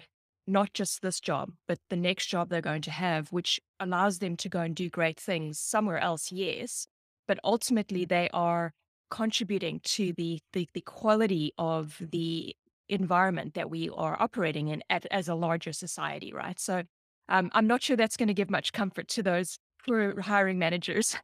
not 0.46 0.72
just 0.72 1.02
this 1.02 1.20
job, 1.20 1.52
but 1.66 1.78
the 1.90 1.96
next 1.96 2.26
job 2.26 2.48
they're 2.48 2.60
going 2.60 2.82
to 2.82 2.90
have, 2.90 3.32
which 3.32 3.60
allows 3.80 4.18
them 4.18 4.36
to 4.36 4.48
go 4.48 4.60
and 4.60 4.74
do 4.74 4.88
great 4.88 5.18
things 5.18 5.58
somewhere 5.58 5.98
else, 5.98 6.30
yes. 6.30 6.86
But 7.26 7.40
ultimately, 7.42 8.04
they 8.04 8.28
are 8.32 8.72
contributing 9.10 9.80
to 9.84 10.12
the, 10.12 10.40
the 10.52 10.68
the 10.74 10.80
quality 10.80 11.52
of 11.58 11.96
the 12.00 12.54
environment 12.88 13.54
that 13.54 13.70
we 13.70 13.88
are 13.90 14.16
operating 14.20 14.68
in 14.68 14.82
at, 14.90 15.06
as 15.10 15.28
a 15.28 15.34
larger 15.34 15.72
society, 15.72 16.32
right? 16.32 16.58
So 16.58 16.82
um, 17.28 17.50
I'm 17.52 17.66
not 17.66 17.82
sure 17.82 17.96
that's 17.96 18.16
going 18.16 18.28
to 18.28 18.34
give 18.34 18.50
much 18.50 18.72
comfort 18.72 19.08
to 19.08 19.22
those 19.22 19.58
poor 19.84 20.20
hiring 20.20 20.58
managers. 20.58 21.16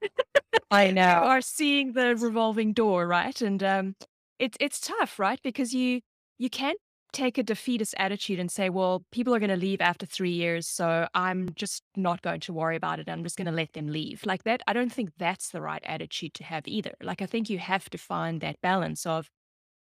I 0.71 0.91
know 0.91 1.03
are 1.03 1.41
seeing 1.41 1.93
the 1.93 2.17
revolving 2.17 2.73
door, 2.73 3.07
right? 3.07 3.41
And 3.41 3.63
um, 3.63 3.97
it's 4.39 4.57
it's 4.61 4.81
tough, 4.81 5.19
right? 5.19 5.41
Because 5.43 5.73
you 5.75 6.01
you 6.39 6.51
can't 6.51 6.79
take 7.13 7.39
a 7.39 7.43
defeatist 7.43 7.95
attitude 7.99 8.41
and 8.41 8.51
say, 8.51 8.71
well, 8.71 9.05
people 9.13 9.35
are 9.35 9.39
going 9.39 9.51
to 9.51 9.57
leave 9.57 9.81
after 9.81 10.07
three 10.07 10.31
years, 10.31 10.67
so 10.67 11.07
I'm 11.15 11.51
just 11.55 11.83
not 11.97 12.23
going 12.23 12.41
to 12.41 12.53
worry 12.53 12.77
about 12.77 12.99
it. 12.99 13.09
I'm 13.09 13.23
just 13.23 13.37
going 13.37 13.47
to 13.47 13.53
let 13.53 13.75
them 13.75 13.89
leave. 13.89 14.25
Like 14.25 14.45
that, 14.45 14.63
I 14.67 14.73
don't 14.73 14.93
think 14.93 15.11
that's 15.19 15.51
the 15.51 15.61
right 15.61 15.83
attitude 15.85 16.35
to 16.35 16.45
have 16.45 16.67
either. 16.67 16.95
Like, 17.03 17.23
I 17.23 17.27
think 17.27 17.51
you 17.51 17.59
have 17.59 17.91
to 17.91 17.99
find 17.99 18.41
that 18.41 18.61
balance 18.63 19.07
of 19.07 19.31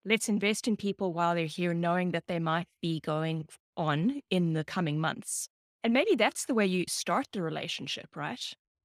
let's 0.05 0.29
invest 0.29 0.67
in 0.67 0.77
people 0.77 1.13
while 1.13 1.35
they're 1.35 1.45
here, 1.45 1.73
knowing 1.73 2.11
that 2.11 2.27
they 2.27 2.39
might 2.39 2.67
be 2.81 2.99
going 2.99 3.47
on 3.75 4.21
in 4.29 4.53
the 4.53 4.63
coming 4.63 4.99
months. 4.99 5.49
And 5.83 5.93
maybe 5.93 6.15
that's 6.15 6.45
the 6.45 6.53
way 6.53 6.65
you 6.65 6.85
start 6.87 7.27
the 7.33 7.41
relationship, 7.41 8.15
right? 8.15 8.43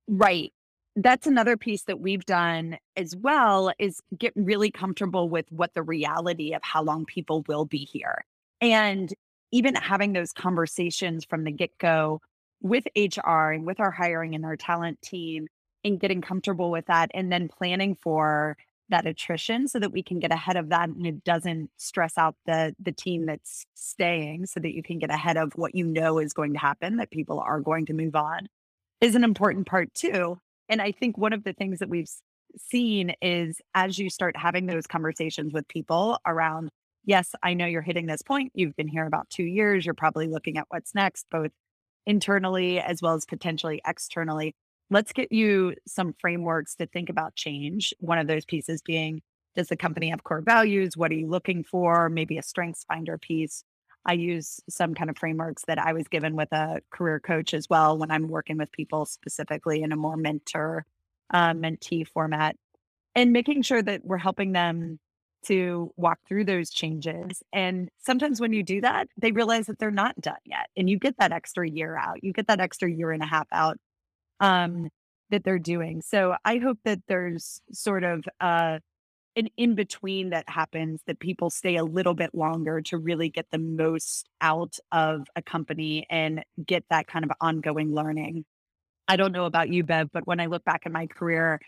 Right. 0.09 0.53
That's 0.95 1.27
another 1.27 1.57
piece 1.57 1.85
that 1.85 2.01
we've 2.01 2.25
done 2.27 2.77
as 2.97 3.17
well 3.17 3.73
is 3.79 4.01
get 4.19 4.33
really 4.37 4.71
comfortable 4.71 5.29
with 5.29 5.47
what 5.51 5.73
the 5.75 5.83
reality 5.83 6.53
of 6.53 6.63
how 6.63 6.83
long 6.83 7.07
people 7.07 7.45
will 7.49 7.65
be 7.65 7.89
here. 7.91 8.25
And 8.61 9.13
even 9.53 9.75
having 9.75 10.13
those 10.13 10.33
conversations 10.33 11.25
from 11.25 11.45
the 11.45 11.51
get 11.51 11.77
go 11.79 12.21
with 12.61 12.85
HR 12.97 13.51
and 13.53 13.67
with 13.67 13.81
our 13.81 13.91
hiring 13.91 14.35
and 14.35 14.45
our 14.45 14.57
talent 14.57 15.01
team 15.03 15.47
and 15.85 15.99
getting 15.99 16.21
comfortable 16.21 16.71
with 16.71 16.87
that 16.87 17.11
and 17.15 17.33
then 17.33 17.49
planning 17.49 17.97
for 18.01 18.57
that 18.89 19.07
attrition 19.07 19.67
so 19.69 19.79
that 19.79 19.93
we 19.93 20.03
can 20.03 20.19
get 20.19 20.31
ahead 20.31 20.57
of 20.57 20.69
that 20.69 20.89
and 20.89 21.07
it 21.07 21.25
doesn't 21.25 21.71
stress 21.79 22.19
out 22.19 22.37
the 22.47 22.75
the 22.79 22.93
team 22.93 23.27
that's 23.27 23.65
staying 23.75 24.45
so 24.47 24.61
that 24.61 24.75
you 24.75 24.83
can 24.83 24.99
get 24.99 25.11
ahead 25.11 25.37
of 25.37 25.53
what 25.55 25.75
you 25.75 25.85
know 25.85 26.19
is 26.19 26.33
going 26.33 26.53
to 26.53 26.59
happen 26.59 26.97
that 26.97 27.11
people 27.11 27.41
are 27.41 27.61
going 27.61 27.87
to 27.87 27.95
move 27.95 28.15
on 28.15 28.47
is 29.01 29.15
an 29.15 29.25
important 29.25 29.67
part 29.67 29.93
too 29.95 30.39
and 30.69 30.83
i 30.83 30.93
think 30.93 31.17
one 31.19 31.33
of 31.33 31.45
the 31.45 31.53
things 31.53 31.79
that 31.79 31.89
we've 31.89 32.11
seen 32.59 33.15
is 33.23 33.61
as 33.75 33.99
you 33.99 34.11
start 34.11 34.37
having 34.37 34.67
those 34.67 34.87
conversations 34.87 35.53
with 35.53 35.67
people 35.69 36.19
around 36.27 36.71
yes 37.05 37.35
i 37.43 37.55
know 37.55 37.67
you're 37.67 37.83
hitting 37.83 38.07
this 38.07 38.23
point 38.23 38.53
you've 38.55 38.77
been 38.77 38.89
here 38.89 39.07
about 39.07 39.29
2 39.31 39.43
years 39.43 39.85
you're 39.85 39.95
probably 39.95 40.27
looking 40.27 40.59
at 40.59 40.67
what's 40.69 40.95
next 40.95 41.27
both 41.31 41.51
internally 42.07 42.81
as 42.81 43.01
well 43.01 43.15
as 43.15 43.25
potentially 43.25 43.81
externally 43.87 44.55
let's 44.93 45.13
get 45.13 45.33
you 45.33 45.75
some 45.87 46.15
frameworks 46.21 46.75
to 46.77 46.87
think 46.87 47.09
about 47.09 47.35
change. 47.35 47.95
One 47.99 48.19
of 48.19 48.27
those 48.27 48.45
pieces 48.45 48.83
being 48.83 49.23
Does 49.55 49.69
the 49.69 49.77
company 49.77 50.11
have 50.11 50.25
core 50.25 50.41
values? 50.43 50.97
What 50.97 51.11
are 51.11 51.15
you 51.15 51.29
looking 51.29 51.63
for? 51.65 52.09
Maybe 52.09 52.39
a 52.39 52.43
strengths 52.43 52.85
finder 52.85 53.19
piece. 53.19 53.65
I 54.05 54.15
use 54.15 54.61
some 54.69 54.95
kind 54.95 55.11
of 55.11 55.17
frameworks 55.17 55.65
that 55.67 55.79
I 55.79 55.93
was 55.93 56.09
given 56.09 56.35
with 56.35 56.53
a 56.53 56.81
career 56.91 57.21
coach 57.21 57.55
as 57.55 57.69
well 57.71 57.97
when 57.97 58.11
I'm 58.11 58.29
working 58.29 58.59
with 58.59 58.73
people 58.73 59.07
specifically 59.07 59.83
in 59.83 59.93
a 59.93 59.97
more 59.97 60.17
mentor 60.17 60.85
uh, 61.33 61.53
mentee 61.53 62.07
format 62.07 62.57
and 63.15 63.33
making 63.33 63.63
sure 63.63 63.83
that 63.83 64.05
we're 64.05 64.19
helping 64.19 64.53
them 64.53 64.99
to 65.45 65.93
walk 65.97 66.19
through 66.27 66.45
those 66.45 66.71
changes. 66.71 67.43
And 67.53 67.89
sometimes 67.99 68.41
when 68.41 68.53
you 68.53 68.63
do 68.63 68.81
that, 68.81 69.09
they 69.17 69.33
realize 69.33 69.67
that 69.67 69.79
they're 69.79 69.91
not 69.91 70.21
done 70.21 70.35
yet. 70.45 70.69
And 70.77 70.89
you 70.89 70.99
get 70.99 71.17
that 71.19 71.33
extra 71.33 71.69
year 71.69 71.97
out, 71.97 72.23
you 72.23 72.33
get 72.33 72.47
that 72.47 72.61
extra 72.61 72.91
year 72.91 73.11
and 73.11 73.23
a 73.23 73.27
half 73.27 73.49
out 73.53 73.79
um, 74.41 74.89
that 75.31 75.45
they're 75.45 75.59
doing. 75.59 76.03
So 76.03 76.37
I 76.45 76.59
hope 76.59 76.79
that 76.85 77.01
there's 77.09 77.61
sort 77.73 78.05
of 78.05 78.25
uh, 78.41 78.79
an 79.37 79.49
in 79.57 79.75
between 79.75 80.31
that 80.31 80.49
happens 80.49 81.01
that 81.07 81.19
people 81.19 81.51
stay 81.51 81.77
a 81.77 81.85
little 81.85 82.15
bit 82.15 82.35
longer 82.35 82.83
to 82.83 82.99
really 82.99 83.29
get 83.29 83.47
the 83.51 83.59
most 83.59 84.29
out 84.41 84.77
of 84.91 85.27
a 85.37 85.43
company 85.43 86.07
and 86.11 86.45
get 86.65 86.85
that 86.91 87.07
kind 87.07 87.25
of 87.25 87.31
ongoing 87.41 87.95
learning. 87.95 88.45
I 89.09 89.17
don't 89.17 89.33
know 89.33 89.47
about 89.47 89.69
you, 89.69 89.85
Bev, 89.85 90.11
but 90.13 90.27
when 90.27 90.41
I 90.41 90.47
look 90.47 90.65
back 90.65 90.83
at 90.85 90.93
my 90.93 91.07
career, 91.07 91.61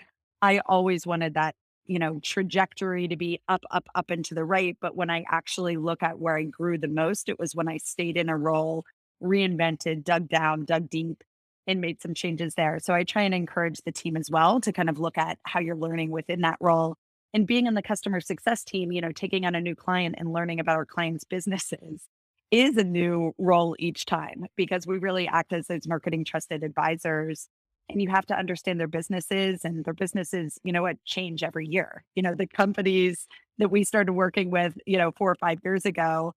I 0.42 0.61
always 0.66 1.06
wanted 1.06 1.35
that, 1.35 1.54
you 1.87 1.99
know, 1.99 2.21
trajectory 2.23 3.09
to 3.09 3.16
be 3.16 3.40
up, 3.49 3.62
up, 3.71 3.88
up 3.94 4.11
and 4.11 4.25
to 4.26 4.35
the 4.35 4.44
right. 4.44 4.76
But 4.80 4.94
when 4.94 5.11
I 5.11 5.25
actually 5.30 5.76
look 5.76 6.02
at 6.02 6.18
where 6.18 6.37
I 6.37 6.44
grew 6.44 6.78
the 6.78 6.88
most, 6.88 7.28
it 7.28 7.38
was 7.38 7.54
when 7.54 7.68
I 7.68 7.78
stayed 7.78 8.16
in 8.16 8.28
a 8.28 8.37
role, 8.37 8.85
reinvented, 9.23 10.04
dug 10.04 10.28
down, 10.28 10.64
dug 10.64 10.88
deep, 10.90 11.25
and 11.66 11.80
made 11.80 12.00
some 12.02 12.14
changes 12.14 12.54
there. 12.54 12.78
So 12.78 12.94
I 12.94 13.04
try 13.04 13.23
and 13.23 13.35
encourage 13.35 13.80
the 13.83 13.92
team 13.92 14.16
as 14.16 14.30
well 14.30 14.61
to 14.61 14.73
kind 14.73 14.90
of 14.90 14.99
look 14.99 15.16
at 15.16 15.38
how 15.44 15.61
you're 15.61 15.76
learning 15.76 16.11
within 16.11 16.42
that 16.42 16.59
role 16.61 16.97
and 17.35 17.47
being 17.47 17.67
in 17.67 17.75
the 17.75 17.83
customer 17.83 18.21
success 18.21 18.64
team, 18.64 18.93
you 18.93 19.00
know, 19.00 19.12
taking 19.12 19.45
on 19.45 19.55
a 19.55 19.61
new 19.61 19.75
client 19.75 20.14
and 20.17 20.33
learning 20.33 20.61
about 20.61 20.76
our 20.76 20.87
clients' 20.87 21.25
businesses 21.25 22.05
is 22.50 22.76
a 22.76 22.85
new 22.85 23.35
role 23.37 23.75
each 23.79 24.07
time 24.07 24.47
because 24.57 24.87
we 24.87 24.97
really 24.99 25.26
act 25.26 25.53
as 25.53 25.67
those 25.67 25.88
marketing 25.88 26.25
trusted 26.25 26.62
advisors 26.62 27.49
and 27.88 28.00
you 28.00 28.09
have 28.09 28.25
to 28.26 28.38
understand 28.38 28.81
their 28.81 28.88
businesses 28.88 29.64
and 29.64 29.85
their 29.85 29.93
businesses, 29.93 30.59
you 30.64 30.73
know 30.73 30.83
what, 30.83 31.03
change 31.05 31.43
every 31.43 31.67
year. 31.67 32.05
You 32.14 32.23
know, 32.23 32.35
the 32.35 32.47
companies 32.47 33.26
that 33.59 33.71
we 33.71 33.85
started 33.85 34.12
working 34.12 34.50
with, 34.50 34.79
you 34.87 34.97
know, 34.97 35.11
four 35.12 35.31
or 35.31 35.35
five 35.35 35.59
years 35.64 35.85
ago, 35.85 36.33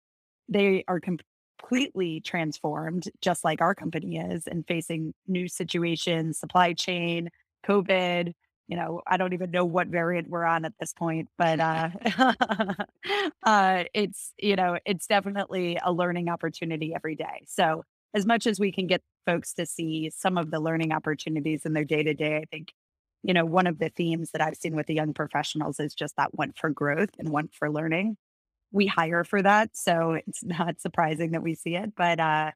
they 0.49 0.83
are 0.87 0.99
completely 0.99 2.19
transformed, 2.21 3.05
just 3.21 3.43
like 3.43 3.61
our 3.61 3.75
company 3.75 4.17
is, 4.17 4.47
and 4.47 4.65
facing 4.67 5.13
new 5.27 5.47
situations, 5.47 6.37
supply 6.37 6.73
chain, 6.73 7.29
COVID. 7.65 8.33
You 8.67 8.75
know, 8.77 9.01
I 9.07 9.17
don't 9.17 9.33
even 9.33 9.51
know 9.51 9.65
what 9.65 9.87
variant 9.87 10.29
we're 10.29 10.43
on 10.43 10.65
at 10.65 10.73
this 10.79 10.93
point, 10.93 11.29
but 11.37 11.59
uh, 11.59 11.89
uh, 13.43 13.83
it's 13.93 14.33
you 14.37 14.55
know, 14.55 14.77
it's 14.85 15.07
definitely 15.07 15.79
a 15.83 15.91
learning 15.91 16.29
opportunity 16.29 16.93
every 16.93 17.15
day. 17.15 17.45
So 17.47 17.83
as 18.13 18.25
much 18.25 18.47
as 18.47 18.59
we 18.59 18.71
can 18.71 18.87
get 18.87 19.01
folks 19.25 19.53
to 19.53 19.65
see 19.65 20.09
some 20.15 20.37
of 20.37 20.51
the 20.51 20.59
learning 20.59 20.91
opportunities 20.91 21.65
in 21.65 21.73
their 21.73 21.85
day 21.85 22.03
to 22.03 22.13
day, 22.13 22.37
I 22.37 22.45
think 22.45 22.73
you 23.23 23.33
know 23.33 23.45
one 23.45 23.67
of 23.67 23.79
the 23.79 23.89
themes 23.89 24.31
that 24.31 24.41
I've 24.41 24.57
seen 24.57 24.75
with 24.75 24.87
the 24.87 24.95
young 24.95 25.13
professionals 25.13 25.79
is 25.79 25.93
just 25.93 26.15
that 26.17 26.35
one 26.35 26.53
for 26.55 26.69
growth 26.69 27.09
and 27.19 27.29
one 27.29 27.49
for 27.53 27.71
learning 27.71 28.17
we 28.71 28.85
hire 28.85 29.23
for 29.23 29.41
that, 29.41 29.75
so 29.75 30.13
it's 30.13 30.43
not 30.43 30.79
surprising 30.81 31.31
that 31.31 31.43
we 31.43 31.55
see 31.55 31.75
it, 31.75 31.93
but, 31.95 32.19
uh, 32.19 32.51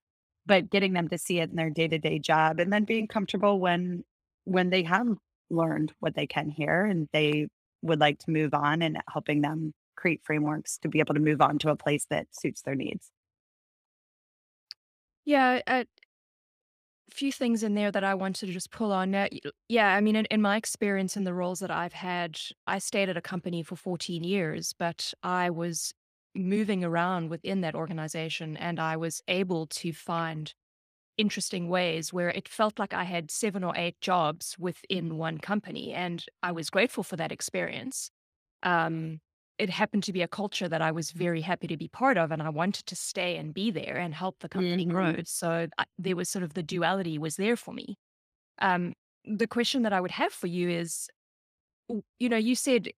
but 0.46 0.70
getting 0.70 0.94
them 0.94 1.08
to 1.10 1.18
see 1.18 1.40
it 1.40 1.50
in 1.50 1.56
their 1.56 1.70
day-to-day 1.70 2.20
job 2.20 2.60
and 2.60 2.72
then 2.74 2.84
being 2.84 3.08
comfortable 3.08 3.60
when 3.60 4.04
when 4.46 4.72
they 4.72 4.82
have 4.82 5.08
learned 5.52 5.94
what 6.00 6.16
they 6.16 6.28
can 6.28 6.50
here 6.50 6.86
and 6.86 7.08
they 7.14 7.48
would 7.82 8.00
like 8.00 8.20
to 8.20 8.32
move 8.32 8.54
on 8.54 8.82
and 8.82 8.98
helping 9.12 9.42
them 9.42 9.74
create 9.96 10.22
frameworks 10.24 10.78
to 10.80 10.88
be 10.88 11.00
able 11.00 11.14
to 11.14 11.20
move 11.20 11.42
on 11.42 11.60
to 11.60 11.70
a 11.70 11.76
place 11.76 12.06
that 12.06 12.28
suits 12.32 12.62
their 12.62 12.76
needs. 12.76 13.12
Yeah, 15.26 15.62
a 15.68 15.86
few 17.10 17.32
things 17.32 17.64
in 17.64 17.76
there 17.76 17.92
that 17.92 18.04
I 18.04 18.16
wanted 18.16 18.48
to 18.48 18.54
just 18.54 18.72
pull 18.72 18.92
on. 18.92 19.12
Now, 19.12 19.28
yeah, 19.68 19.94
I 19.96 20.02
mean, 20.02 20.16
in, 20.16 20.26
in 20.26 20.42
my 20.42 20.56
experience 20.56 21.18
in 21.18 21.24
the 21.24 21.34
roles 21.34 21.60
that 21.60 21.72
I've 21.72 21.94
had, 21.94 22.40
I 22.68 22.80
stayed 22.80 23.10
at 23.10 23.18
a 23.18 23.22
company 23.22 23.64
for 23.64 23.76
14 23.76 24.24
years, 24.24 24.74
but 24.78 25.14
I 25.22 25.50
was 25.50 25.94
moving 26.34 26.84
around 26.84 27.30
within 27.30 27.62
that 27.62 27.76
organization 27.76 28.56
and 28.56 28.80
I 28.80 28.96
was 28.96 29.22
able 29.28 29.68
to 29.68 29.92
find 29.92 30.54
interesting 31.22 31.70
ways 31.70 32.14
where 32.14 32.30
it 32.32 32.50
felt 32.50 32.80
like 32.80 32.94
I 32.94 33.06
had 33.06 33.32
seven 33.32 33.64
or 33.64 33.74
eight 33.78 34.02
jobs 34.02 34.58
within 34.60 35.18
one 35.18 35.40
company. 35.40 35.94
And 35.94 36.26
I 36.44 36.52
was 36.52 36.70
grateful 36.72 37.04
for 37.04 37.18
that 37.18 37.32
experience. 37.32 38.12
Um, 38.64 39.22
it 39.60 39.70
happened 39.70 40.04
to 40.06 40.14
be 40.14 40.24
a 40.24 40.28
culture 40.30 40.70
that 40.70 40.82
I 40.82 40.92
was 40.92 41.12
very 41.12 41.42
happy 41.42 41.68
to 41.68 41.78
be 41.78 41.90
part 41.90 42.18
of, 42.18 42.32
and 42.32 42.42
I 42.44 42.50
wanted 42.50 42.88
to 42.88 42.96
stay 42.96 43.38
and 43.38 43.54
be 43.54 43.72
there 43.72 43.98
and 43.98 44.14
help 44.16 44.40
the 44.40 44.50
company 44.50 44.86
Mhm. 44.86 44.88
grow. 44.88 45.24
So 45.26 45.68
I, 45.80 45.86
there 46.00 46.16
was 46.18 46.30
sort 46.30 46.44
of 46.44 46.56
the 46.56 46.64
duality 46.64 47.20
was 47.20 47.38
there 47.38 47.58
for 47.58 47.74
me. 47.74 47.98
Um, 48.60 48.96
the 49.26 49.48
question 49.48 49.84
that 49.84 49.94
I 49.94 50.02
would 50.02 50.12
have 50.12 50.34
for 50.34 50.48
you 50.48 50.70
is, 50.70 51.10
you 52.20 52.30
know, 52.30 52.38
you 52.38 52.56
said 52.56 52.92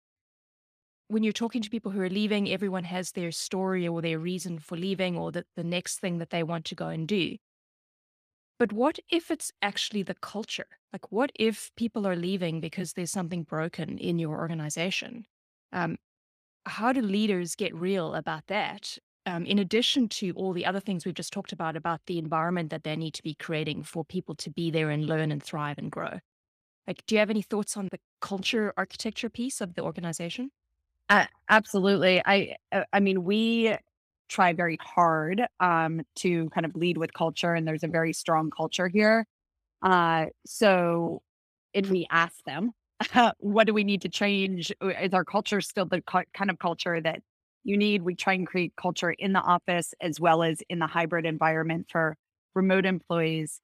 when 1.08 1.24
you're 1.24 1.34
talking 1.34 1.62
to 1.62 1.70
people 1.70 1.92
who 1.92 2.02
are 2.02 2.10
leaving, 2.10 2.50
everyone 2.50 2.86
has 2.86 3.12
their 3.12 3.32
story 3.32 3.88
or 3.88 4.02
their 4.02 4.20
reason 4.20 4.60
for 4.60 4.78
leaving 4.78 5.18
or 5.18 5.32
the, 5.32 5.46
the 5.56 5.64
next 5.64 6.00
thing 6.00 6.18
that 6.18 6.30
they 6.30 6.44
want 6.44 6.66
to 6.66 6.76
go 6.76 6.88
and 6.88 7.08
do. 7.08 7.38
But 8.64 8.72
what 8.72 8.98
if 9.10 9.30
it's 9.30 9.52
actually 9.62 10.04
the 10.04 10.14
culture? 10.14 10.68
Like, 10.94 11.12
what 11.12 11.34
if 11.36 11.70
people 11.76 12.08
are 12.08 12.16
leaving 12.16 12.62
because 12.62 12.94
there's 12.94 13.12
something 13.12 13.44
broken 13.44 13.98
in 13.98 14.20
your 14.20 14.40
organization? 14.40 15.26
Um, 15.74 15.98
how 16.66 16.94
do 16.94 17.02
leaders 17.02 17.56
get 17.56 17.76
real 17.76 18.16
about 18.16 18.48
that? 18.48 18.98
Um, 19.26 19.46
in 19.46 19.60
addition 19.60 20.08
to 20.12 20.32
all 20.36 20.54
the 20.54 20.66
other 20.66 20.80
things 20.80 21.06
we've 21.06 21.14
just 21.14 21.34
talked 21.34 21.52
about, 21.52 21.76
about 21.76 22.06
the 22.06 22.18
environment 22.18 22.70
that 22.70 22.86
they 22.86 22.96
need 22.96 23.16
to 23.16 23.24
be 23.24 23.36
creating 23.36 23.84
for 23.84 24.06
people 24.06 24.34
to 24.36 24.50
be 24.50 24.72
there 24.72 24.90
and 24.92 25.08
learn 25.08 25.30
and 25.30 25.44
thrive 25.44 25.78
and 25.78 25.92
grow. 25.92 26.22
Like, 26.88 27.06
do 27.06 27.16
you 27.16 27.20
have 27.20 27.30
any 27.30 27.42
thoughts 27.42 27.76
on 27.76 27.90
the 27.92 28.00
culture 28.22 28.74
architecture 28.78 29.30
piece 29.30 29.60
of 29.60 29.74
the 29.74 29.84
organization? 29.84 30.52
Uh, 31.10 31.26
absolutely. 31.50 32.22
I 32.26 32.56
uh, 32.72 32.86
I 32.94 33.02
mean, 33.02 33.26
we 33.26 33.76
try 34.34 34.54
very 34.54 34.78
hard 34.82 35.44
um, 35.62 36.02
to 36.18 36.50
kind 36.52 36.66
of 36.66 36.76
lead 36.76 36.98
with 36.98 37.14
culture, 37.14 37.54
and 37.54 37.68
there's 37.68 37.84
a 37.84 37.88
very 37.90 38.14
strong 38.14 38.52
culture 38.52 38.90
here. 38.90 39.28
Uh, 39.82 40.28
so, 40.46 41.22
and 41.74 41.88
we 41.88 42.08
ask 42.12 42.44
them, 42.46 42.72
what 43.40 43.68
do 43.68 43.74
we 43.74 43.84
need 43.84 44.02
to 44.04 44.10
change? 44.10 44.72
Uh, 44.82 44.90
Is 44.90 45.14
our 45.14 45.26
culture 45.26 45.62
still 45.62 45.86
the 45.86 46.02
ki- 46.02 46.30
kind 46.34 46.50
of 46.50 46.60
culture 46.60 47.02
that 47.02 47.22
you 47.64 47.78
need? 47.78 48.04
We 48.04 48.16
try 48.16 48.34
and 48.34 48.48
create 48.48 48.74
culture 48.78 49.12
in 49.12 49.34
the 49.34 49.42
office 49.42 49.94
as 50.02 50.20
well 50.20 50.44
as 50.44 50.62
in 50.70 50.80
the 50.80 50.88
hybrid 50.88 51.26
environment 51.26 51.88
for 51.92 52.18
remote 52.56 52.86
employees. 52.86 53.60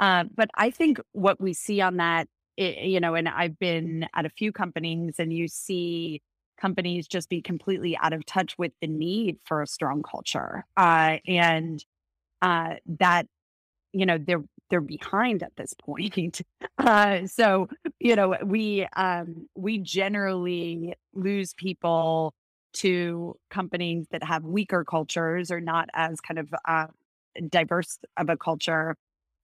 Uh, 0.00 0.24
but 0.34 0.50
I 0.56 0.70
think 0.70 1.00
what 1.12 1.40
we 1.40 1.52
see 1.52 1.80
on 1.80 1.96
that, 1.98 2.28
i- 2.58 2.62
you 2.82 3.00
know, 3.00 3.14
and 3.14 3.28
I've 3.28 3.58
been 3.58 4.08
at 4.14 4.26
a 4.26 4.30
few 4.30 4.52
companies, 4.52 5.16
and 5.18 5.32
you 5.32 5.48
see 5.48 6.22
companies 6.62 7.08
just 7.08 7.28
be 7.28 7.42
completely 7.42 7.96
out 7.98 8.12
of 8.12 8.24
touch 8.24 8.56
with 8.56 8.72
the 8.80 8.86
need 8.86 9.36
for 9.44 9.62
a 9.62 9.66
strong 9.66 10.02
culture, 10.02 10.64
uh, 10.76 11.18
and 11.26 11.84
uh, 12.40 12.74
that 12.98 13.26
you 13.92 14.06
know 14.06 14.18
they're 14.18 14.44
they're 14.70 14.80
behind 14.80 15.42
at 15.42 15.54
this 15.56 15.74
point. 15.74 16.40
Uh, 16.78 17.28
so 17.28 17.68
you 18.00 18.16
know 18.16 18.34
we 18.44 18.84
um, 18.96 19.46
we 19.54 19.78
generally 19.78 20.94
lose 21.14 21.54
people 21.54 22.34
to 22.72 23.36
companies 23.50 24.06
that 24.10 24.24
have 24.24 24.42
weaker 24.44 24.84
cultures 24.84 25.50
or 25.52 25.60
not 25.60 25.88
as 25.94 26.20
kind 26.20 26.40
of 26.40 26.52
uh, 26.66 26.86
diverse 27.48 27.98
of 28.16 28.28
a 28.28 28.36
culture 28.36 28.96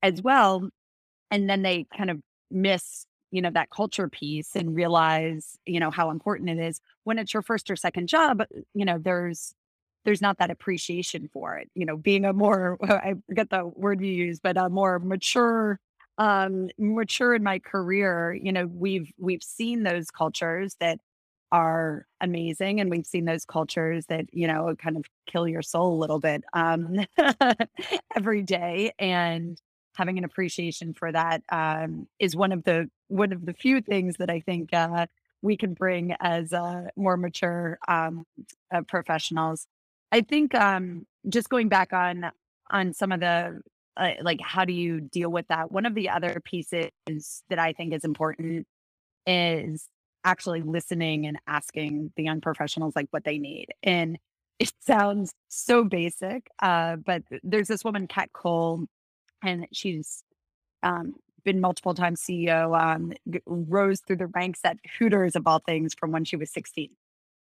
as 0.02 0.22
well. 0.22 0.68
And 1.30 1.48
then 1.48 1.62
they 1.62 1.87
kind 1.96 2.10
of 2.10 2.18
miss, 2.50 3.06
you 3.30 3.42
know, 3.42 3.50
that 3.50 3.70
culture 3.70 4.08
piece 4.08 4.56
and 4.56 4.75
realize, 4.75 5.58
you 5.66 5.80
know, 5.80 5.90
how 5.90 6.11
important 6.11 6.50
it 6.50 6.58
is 6.58 6.80
when 7.04 7.18
it's 7.18 7.32
your 7.35 7.42
first 7.42 7.70
or 7.70 7.76
second 7.76 8.08
job, 8.08 8.42
you 8.75 8.85
know, 8.85 8.99
there's 8.99 9.54
there's 10.04 10.23
not 10.23 10.38
that 10.38 10.50
appreciation 10.50 11.28
for 11.32 11.56
it. 11.58 11.68
You 11.75 11.85
know, 11.87 11.97
being 11.97 12.25
a 12.25 12.32
more 12.32 12.78
I 12.82 13.14
forget 13.28 13.50
the 13.50 13.66
word 13.66 14.00
you 14.00 14.12
use, 14.12 14.40
but 14.40 14.56
a 14.56 14.68
more 14.68 14.99
mature 14.99 15.80
um 16.18 16.68
mature 16.78 17.35
in 17.35 17.42
my 17.44 17.58
career, 17.61 18.32
you 18.40 18.52
know, 18.52 18.66
we've 18.66 19.11
we've 19.18 19.42
seen 19.42 19.82
those 19.85 20.11
cultures 20.11 20.76
that 20.80 20.99
are 21.52 22.06
amazing 22.20 22.78
and 22.80 22.90
we've 22.90 23.06
seen 23.06 23.25
those 23.25 23.44
cultures 23.47 24.04
that 24.06 24.26
you 24.32 24.47
know 24.47 24.75
kind 24.78 24.97
of 24.99 25.04
kill 25.26 25.49
your 25.49 25.62
soul 25.62 25.94
a 25.94 25.99
little 25.99 26.20
bit 26.20 26.44
um 26.52 26.97
every 28.16 28.42
day 28.42 28.92
and 28.99 29.61
having 29.99 30.19
an 30.19 30.25
appreciation 30.25 30.95
for 30.95 31.12
that 31.12 31.43
um 31.50 32.07
is 32.19 32.37
one 32.37 32.52
of 32.52 32.64
the 32.64 32.88
one 33.09 33.33
of 33.33 33.45
the 33.45 33.52
few 33.52 33.81
things 33.81 34.17
that 34.19 34.31
i 34.31 34.40
think 34.40 34.73
uh 34.73 35.07
we 35.43 35.57
can 35.57 35.75
bring 35.75 36.14
as 36.21 36.52
uh 36.52 36.85
more 36.97 37.17
mature 37.17 37.78
um 37.88 38.25
uh, 38.75 38.83
professionals 38.88 39.67
i 40.12 40.21
think 40.21 40.55
um 40.55 41.07
just 41.28 41.50
going 41.50 41.69
back 41.69 41.93
on 41.93 42.31
on 42.71 42.93
some 42.95 43.12
of 43.12 43.21
the 43.21 43.61
uh, 43.97 44.12
like 44.23 44.40
how 44.40 44.64
do 44.64 44.73
you 44.73 45.00
deal 45.00 45.31
with 45.31 45.47
that 45.49 45.73
one 45.73 45.85
of 45.85 45.95
the 45.95 46.09
other 46.09 46.40
pieces 46.45 46.90
that 47.50 47.59
i 47.59 47.73
think 47.73 47.93
is 47.93 48.05
important 48.05 48.67
is 49.26 49.88
actually 50.25 50.62
listening 50.62 51.26
and 51.26 51.38
asking 51.47 52.12
the 52.17 52.25
young 52.25 52.40
professionals 52.40 52.95
like 52.97 53.09
what 53.11 53.25
they 53.25 53.38
need. 53.38 53.69
And 53.83 54.19
it 54.59 54.73
sounds 54.81 55.33
so 55.49 55.85
basic, 55.85 56.49
uh, 56.61 56.97
but 56.97 57.23
there's 57.43 57.69
this 57.69 57.85
woman, 57.85 58.07
Kat 58.07 58.33
Cole, 58.33 58.85
and 59.42 59.66
she's 59.73 60.23
um, 60.83 61.14
been 61.45 61.61
multiple 61.61 61.95
times 61.95 62.21
CEO, 62.21 62.78
um, 62.78 63.12
rose 63.47 64.00
through 64.00 64.16
the 64.16 64.26
ranks 64.26 64.61
at 64.64 64.78
Hooters 64.99 65.37
of 65.37 65.47
all 65.47 65.61
things 65.61 65.95
from 65.95 66.12
when 66.12 66.25
she 66.25 66.37
was 66.37 66.50
16. 66.52 66.90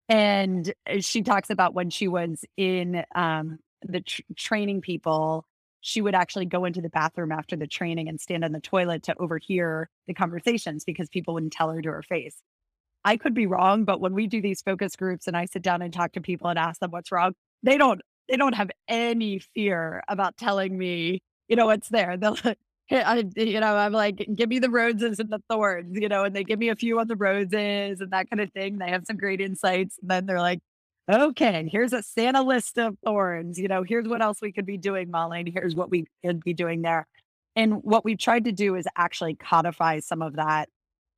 And 0.09 0.73
uh, 0.89 1.00
she 1.00 1.21
talks 1.21 1.50
about 1.50 1.73
when 1.73 1.89
she 1.89 2.07
was 2.07 2.43
in 2.57 3.03
um, 3.15 3.59
the 3.81 4.01
tr- 4.01 4.21
training 4.35 4.81
people, 4.81 5.45
she 5.81 6.01
would 6.01 6.15
actually 6.15 6.45
go 6.45 6.65
into 6.65 6.81
the 6.81 6.89
bathroom 6.89 7.31
after 7.31 7.55
the 7.55 7.67
training 7.67 8.07
and 8.09 8.19
stand 8.19 8.43
on 8.43 8.51
the 8.51 8.59
toilet 8.59 9.03
to 9.03 9.15
overhear 9.19 9.89
the 10.07 10.13
conversations 10.13 10.83
because 10.83 11.09
people 11.09 11.33
wouldn't 11.33 11.53
tell 11.53 11.69
her 11.71 11.81
to 11.81 11.89
her 11.89 12.03
face. 12.03 12.35
I 13.05 13.17
could 13.17 13.33
be 13.33 13.47
wrong, 13.47 13.83
but 13.83 14.00
when 14.00 14.13
we 14.13 14.27
do 14.27 14.41
these 14.41 14.62
focus 14.62 14.95
groups 14.95 15.27
and 15.27 15.35
I 15.35 15.45
sit 15.45 15.62
down 15.62 15.81
and 15.81 15.93
talk 15.93 16.13
to 16.13 16.21
people 16.21 16.47
and 16.47 16.57
ask 16.57 16.79
them 16.79 16.91
what's 16.91 17.12
wrong, 17.12 17.33
they 17.62 17.77
don't 17.77 18.01
they 18.29 18.38
don't 18.38 18.55
have 18.55 18.71
any 18.88 19.39
fear 19.39 20.01
about 20.07 20.38
telling 20.38 20.77
me, 20.77 21.21
you 21.47 21.55
know, 21.55 21.65
what's 21.65 21.89
there. 21.89 22.17
They'll 22.17 22.38
I, 22.91 23.23
you 23.35 23.59
know, 23.59 23.75
I'm 23.75 23.93
like, 23.93 24.27
give 24.35 24.50
me 24.50 24.59
the 24.59 24.69
roses 24.69 25.19
and 25.19 25.29
the 25.29 25.41
thorns, 25.50 25.97
you 25.97 26.09
know, 26.09 26.25
and 26.25 26.35
they 26.35 26.43
give 26.43 26.59
me 26.59 26.69
a 26.69 26.75
few 26.75 27.00
on 27.00 27.07
the 27.07 27.15
roses 27.15 28.01
and 28.01 28.12
that 28.12 28.29
kind 28.29 28.41
of 28.41 28.51
thing. 28.51 28.77
They 28.77 28.89
have 28.89 29.05
some 29.05 29.17
great 29.17 29.41
insights. 29.41 29.97
And 30.01 30.09
then 30.12 30.25
they're 30.25 30.41
like, 30.41 30.59
okay, 31.09 31.67
here's 31.71 31.93
a 31.93 32.03
Santa 32.03 32.43
list 32.43 32.77
of 32.77 32.97
thorns. 33.03 33.57
You 33.57 33.67
know, 33.67 33.83
here's 33.83 34.07
what 34.07 34.21
else 34.21 34.41
we 34.41 34.51
could 34.51 34.65
be 34.65 34.77
doing, 34.77 35.09
Molly. 35.09 35.39
And 35.39 35.50
here's 35.50 35.75
what 35.75 35.89
we 35.89 36.05
could 36.23 36.43
be 36.43 36.53
doing 36.53 36.81
there. 36.81 37.07
And 37.55 37.83
what 37.83 38.03
we've 38.03 38.17
tried 38.17 38.45
to 38.45 38.51
do 38.51 38.75
is 38.75 38.88
actually 38.95 39.35
codify 39.35 40.00
some 40.00 40.21
of 40.21 40.35
that 40.35 40.69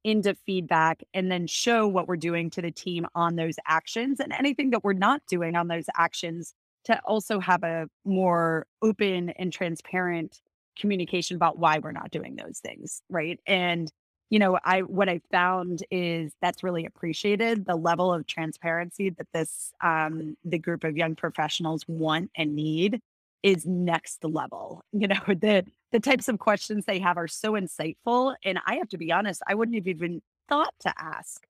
into 0.03 0.35
feedback 0.45 1.01
and 1.13 1.31
then 1.31 1.47
show 1.47 1.87
what 1.87 2.07
we're 2.07 2.15
doing 2.15 2.51
to 2.51 2.61
the 2.61 2.69
team 2.69 3.07
on 3.15 3.35
those 3.35 3.55
actions 3.65 4.19
and 4.19 4.31
anything 4.33 4.69
that 4.69 4.83
we're 4.83 4.93
not 4.93 5.21
doing 5.27 5.55
on 5.55 5.67
those 5.67 5.85
actions 5.97 6.53
to 6.85 6.99
also 7.05 7.39
have 7.39 7.63
a 7.63 7.87
more 8.03 8.65
open 8.81 9.29
and 9.31 9.51
transparent 9.51 10.41
communication 10.77 11.35
about 11.35 11.57
why 11.57 11.79
we're 11.79 11.91
not 11.91 12.11
doing 12.11 12.35
those 12.35 12.59
things 12.59 13.01
right 13.09 13.39
and 13.47 13.91
you 14.29 14.39
know 14.39 14.59
i 14.65 14.81
what 14.81 15.07
i 15.07 15.21
found 15.31 15.83
is 15.89 16.33
that's 16.41 16.63
really 16.63 16.85
appreciated 16.85 17.65
the 17.65 17.75
level 17.75 18.13
of 18.13 18.27
transparency 18.27 19.09
that 19.09 19.27
this 19.33 19.71
um 19.81 20.35
the 20.43 20.59
group 20.59 20.83
of 20.83 20.97
young 20.97 21.15
professionals 21.15 21.85
want 21.87 22.29
and 22.35 22.55
need 22.55 22.99
is 23.41 23.65
next 23.65 24.23
level 24.23 24.83
you 24.91 25.07
know 25.07 25.21
the 25.27 25.63
the 25.95 25.99
types 26.01 26.27
of 26.27 26.39
questions 26.39 26.83
they 26.83 26.99
have 26.99 27.17
are 27.17 27.27
so 27.29 27.53
insightful. 27.53 28.35
And 28.43 28.59
I 28.67 28.75
have 28.75 28.89
to 28.89 28.97
be 28.97 29.13
honest, 29.13 29.41
I 29.47 29.55
wouldn't 29.55 29.75
have 29.75 29.87
even 29.87 30.21
thought 30.49 30.73
to 30.81 30.93
ask, 30.97 31.47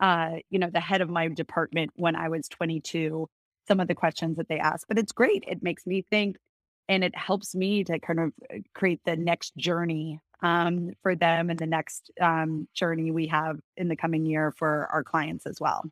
uh, 0.00 0.36
you 0.50 0.58
know, 0.58 0.68
the 0.68 0.80
head 0.80 1.00
of 1.00 1.08
my 1.08 1.28
department 1.28 1.92
when 1.96 2.14
I 2.14 2.28
was 2.28 2.46
22, 2.46 3.26
some 3.66 3.80
of 3.80 3.88
the 3.88 3.94
questions 3.94 4.36
that 4.36 4.48
they 4.48 4.58
ask. 4.58 4.86
But 4.88 4.98
it's 4.98 5.12
great. 5.12 5.44
It 5.46 5.62
makes 5.62 5.86
me 5.86 6.02
think 6.02 6.36
and 6.88 7.02
it 7.02 7.16
helps 7.16 7.54
me 7.54 7.84
to 7.84 7.98
kind 7.98 8.20
of 8.20 8.32
uh, 8.52 8.58
create 8.74 9.00
the 9.04 9.16
next 9.16 9.56
journey 9.56 10.20
um, 10.42 10.92
for 11.02 11.16
them 11.16 11.50
and 11.50 11.58
the 11.58 11.66
next 11.66 12.10
um, 12.20 12.68
journey 12.74 13.10
we 13.10 13.26
have 13.26 13.58
in 13.76 13.88
the 13.88 13.96
coming 13.96 14.24
year 14.26 14.52
for 14.52 14.88
our 14.92 15.02
clients 15.02 15.46
as 15.46 15.60
well. 15.60 15.84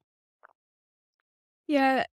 Yeah, 1.66 2.04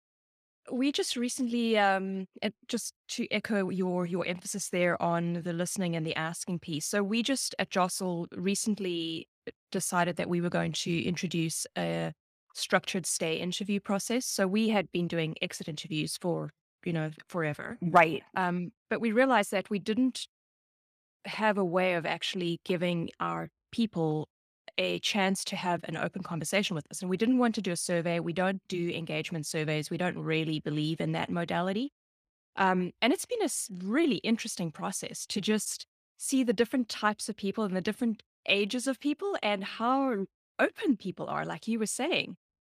we 0.70 0.92
just 0.92 1.16
recently, 1.16 1.76
um, 1.76 2.26
just 2.68 2.94
to 3.08 3.26
echo 3.32 3.70
your 3.70 4.06
your 4.06 4.24
emphasis 4.26 4.68
there 4.68 5.00
on 5.02 5.42
the 5.42 5.52
listening 5.52 5.96
and 5.96 6.06
the 6.06 6.14
asking 6.14 6.60
piece. 6.60 6.86
So 6.86 7.02
we 7.02 7.22
just 7.22 7.54
at 7.58 7.70
Jostle 7.70 8.28
recently 8.36 9.28
uh, 9.48 9.50
decided 9.72 10.16
that 10.16 10.28
we 10.28 10.40
were 10.40 10.50
going 10.50 10.72
to 10.72 11.02
introduce 11.02 11.66
a 11.76 12.12
structured 12.54 13.06
stay 13.06 13.36
interview 13.36 13.80
process. 13.80 14.26
So 14.26 14.46
we 14.46 14.68
had 14.70 14.90
been 14.92 15.08
doing 15.08 15.34
exit 15.42 15.68
interviews 15.68 16.16
for 16.20 16.50
you 16.84 16.92
know 16.92 17.10
forever, 17.28 17.78
Right. 17.82 18.22
um, 18.36 18.72
but 18.88 19.00
we 19.00 19.12
realized 19.12 19.50
that 19.52 19.70
we 19.70 19.78
didn't 19.78 20.26
have 21.26 21.58
a 21.58 21.64
way 21.64 21.94
of 21.94 22.06
actually 22.06 22.60
giving 22.64 23.10
our 23.20 23.48
people 23.72 24.28
a 24.78 24.98
chance 25.00 25.44
to 25.44 25.56
have 25.56 25.84
an 25.84 25.96
open 25.96 26.22
conversation 26.22 26.74
with 26.74 26.86
us. 26.90 27.02
And 27.02 27.10
we 27.10 27.16
didn't 27.16 27.38
want 27.38 27.54
to 27.56 27.62
do 27.62 27.72
a 27.72 27.76
survey. 27.76 28.20
We 28.20 28.32
don't 28.32 28.62
do 28.68 28.88
engagement 28.90 29.46
surveys. 29.46 29.90
We 29.90 29.98
don't 29.98 30.18
really 30.18 30.60
believe 30.60 31.00
in 31.00 31.12
that 31.12 31.30
modality. 31.30 31.92
Um, 32.56 32.92
and 33.02 33.12
it's 33.12 33.26
been 33.26 33.42
a 33.42 33.84
really 33.84 34.16
interesting 34.16 34.70
process 34.72 35.26
to 35.26 35.40
just 35.40 35.86
see 36.16 36.42
the 36.42 36.52
different 36.52 36.88
types 36.88 37.28
of 37.28 37.36
people 37.36 37.64
and 37.64 37.76
the 37.76 37.80
different 37.80 38.22
ages 38.48 38.86
of 38.86 39.00
people 39.00 39.36
and 39.42 39.64
how 39.64 40.26
open 40.60 40.96
people 40.96 41.26
are, 41.26 41.44
like 41.44 41.66
you 41.66 41.78
were 41.78 41.86
saying. 41.86 42.36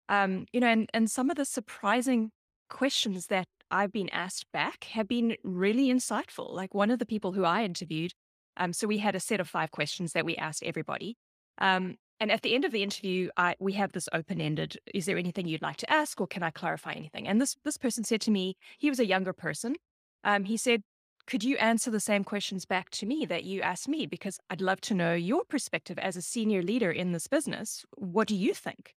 Um, 0.10 0.46
you 0.52 0.60
know, 0.60 0.67
and, 0.67 0.89
and 0.93 1.12
some 1.12 1.30
of 1.30 1.38
the 1.38 1.46
surprising 1.46 2.32
questions 2.69 3.28
that 3.28 3.48
I've 3.69 3.91
been 3.91 4.10
asked 4.10 4.46
back 4.52 4.86
have 4.86 5.08
been 5.08 5.36
really 5.43 5.88
insightful. 5.88 6.54
Like 6.54 6.74
one 6.74 6.91
of 6.91 7.00
the 7.00 7.06
people 7.06 7.34
who 7.34 7.43
I 7.43 7.63
interviewed, 7.63 8.13
um, 8.58 8.74
so 8.74 8.88
we 8.88 9.00
had 9.00 9.15
a 9.15 9.19
set 9.19 9.39
of 9.39 9.50
five 9.50 9.72
questions 9.72 10.13
that 10.13 10.26
we 10.26 10.36
asked 10.36 10.63
everybody. 10.63 11.15
Um, 11.58 11.96
and 12.19 12.32
at 12.32 12.41
the 12.41 12.56
end 12.56 12.65
of 12.65 12.72
the 12.72 12.84
interview, 12.84 13.30
I, 13.36 13.56
we 13.60 13.74
have 13.74 13.91
this 13.91 14.08
open 14.13 14.39
ended. 14.39 14.78
Is 14.93 15.06
there 15.06 15.17
anything 15.17 15.48
you'd 15.48 15.62
like 15.62 15.78
to 15.78 15.91
ask, 15.91 16.22
or 16.22 16.28
can 16.28 16.43
I 16.43 16.52
clarify 16.52 16.93
anything? 16.93 17.28
And 17.28 17.41
this 17.41 17.56
this 17.65 17.78
person 17.78 18.04
said 18.04 18.22
to 18.22 18.32
me, 18.32 18.56
he 18.78 18.89
was 18.89 19.00
a 19.00 19.06
younger 19.06 19.34
person. 19.34 19.76
Um, 20.24 20.46
he 20.46 20.56
said, 20.56 20.84
"Could 21.27 21.43
you 21.43 21.57
answer 21.57 21.89
the 21.91 21.99
same 21.99 22.23
questions 22.23 22.65
back 22.65 22.89
to 22.91 23.05
me 23.05 23.25
that 23.25 23.43
you 23.43 23.62
asked 23.62 23.88
me? 23.88 24.05
Because 24.05 24.39
I'd 24.49 24.62
love 24.62 24.81
to 24.81 24.93
know 24.93 25.13
your 25.15 25.43
perspective 25.45 25.97
as 25.99 26.17
a 26.17 26.21
senior 26.21 26.62
leader 26.62 26.91
in 26.91 27.12
this 27.12 27.27
business. 27.27 27.86
What 27.97 28.27
do 28.27 28.36
you 28.36 28.53
think?" 28.53 28.95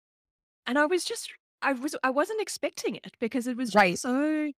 And 0.65 0.77
I 0.79 0.86
was 0.86 1.03
just, 1.05 1.31
I 1.62 1.73
was, 1.73 1.95
I 2.03 2.09
wasn't 2.09 2.41
expecting 2.41 2.95
it 2.95 3.13
because 3.19 3.47
it 3.47 3.57
was 3.57 3.75
Right. 3.75 3.97
so, 3.99 4.51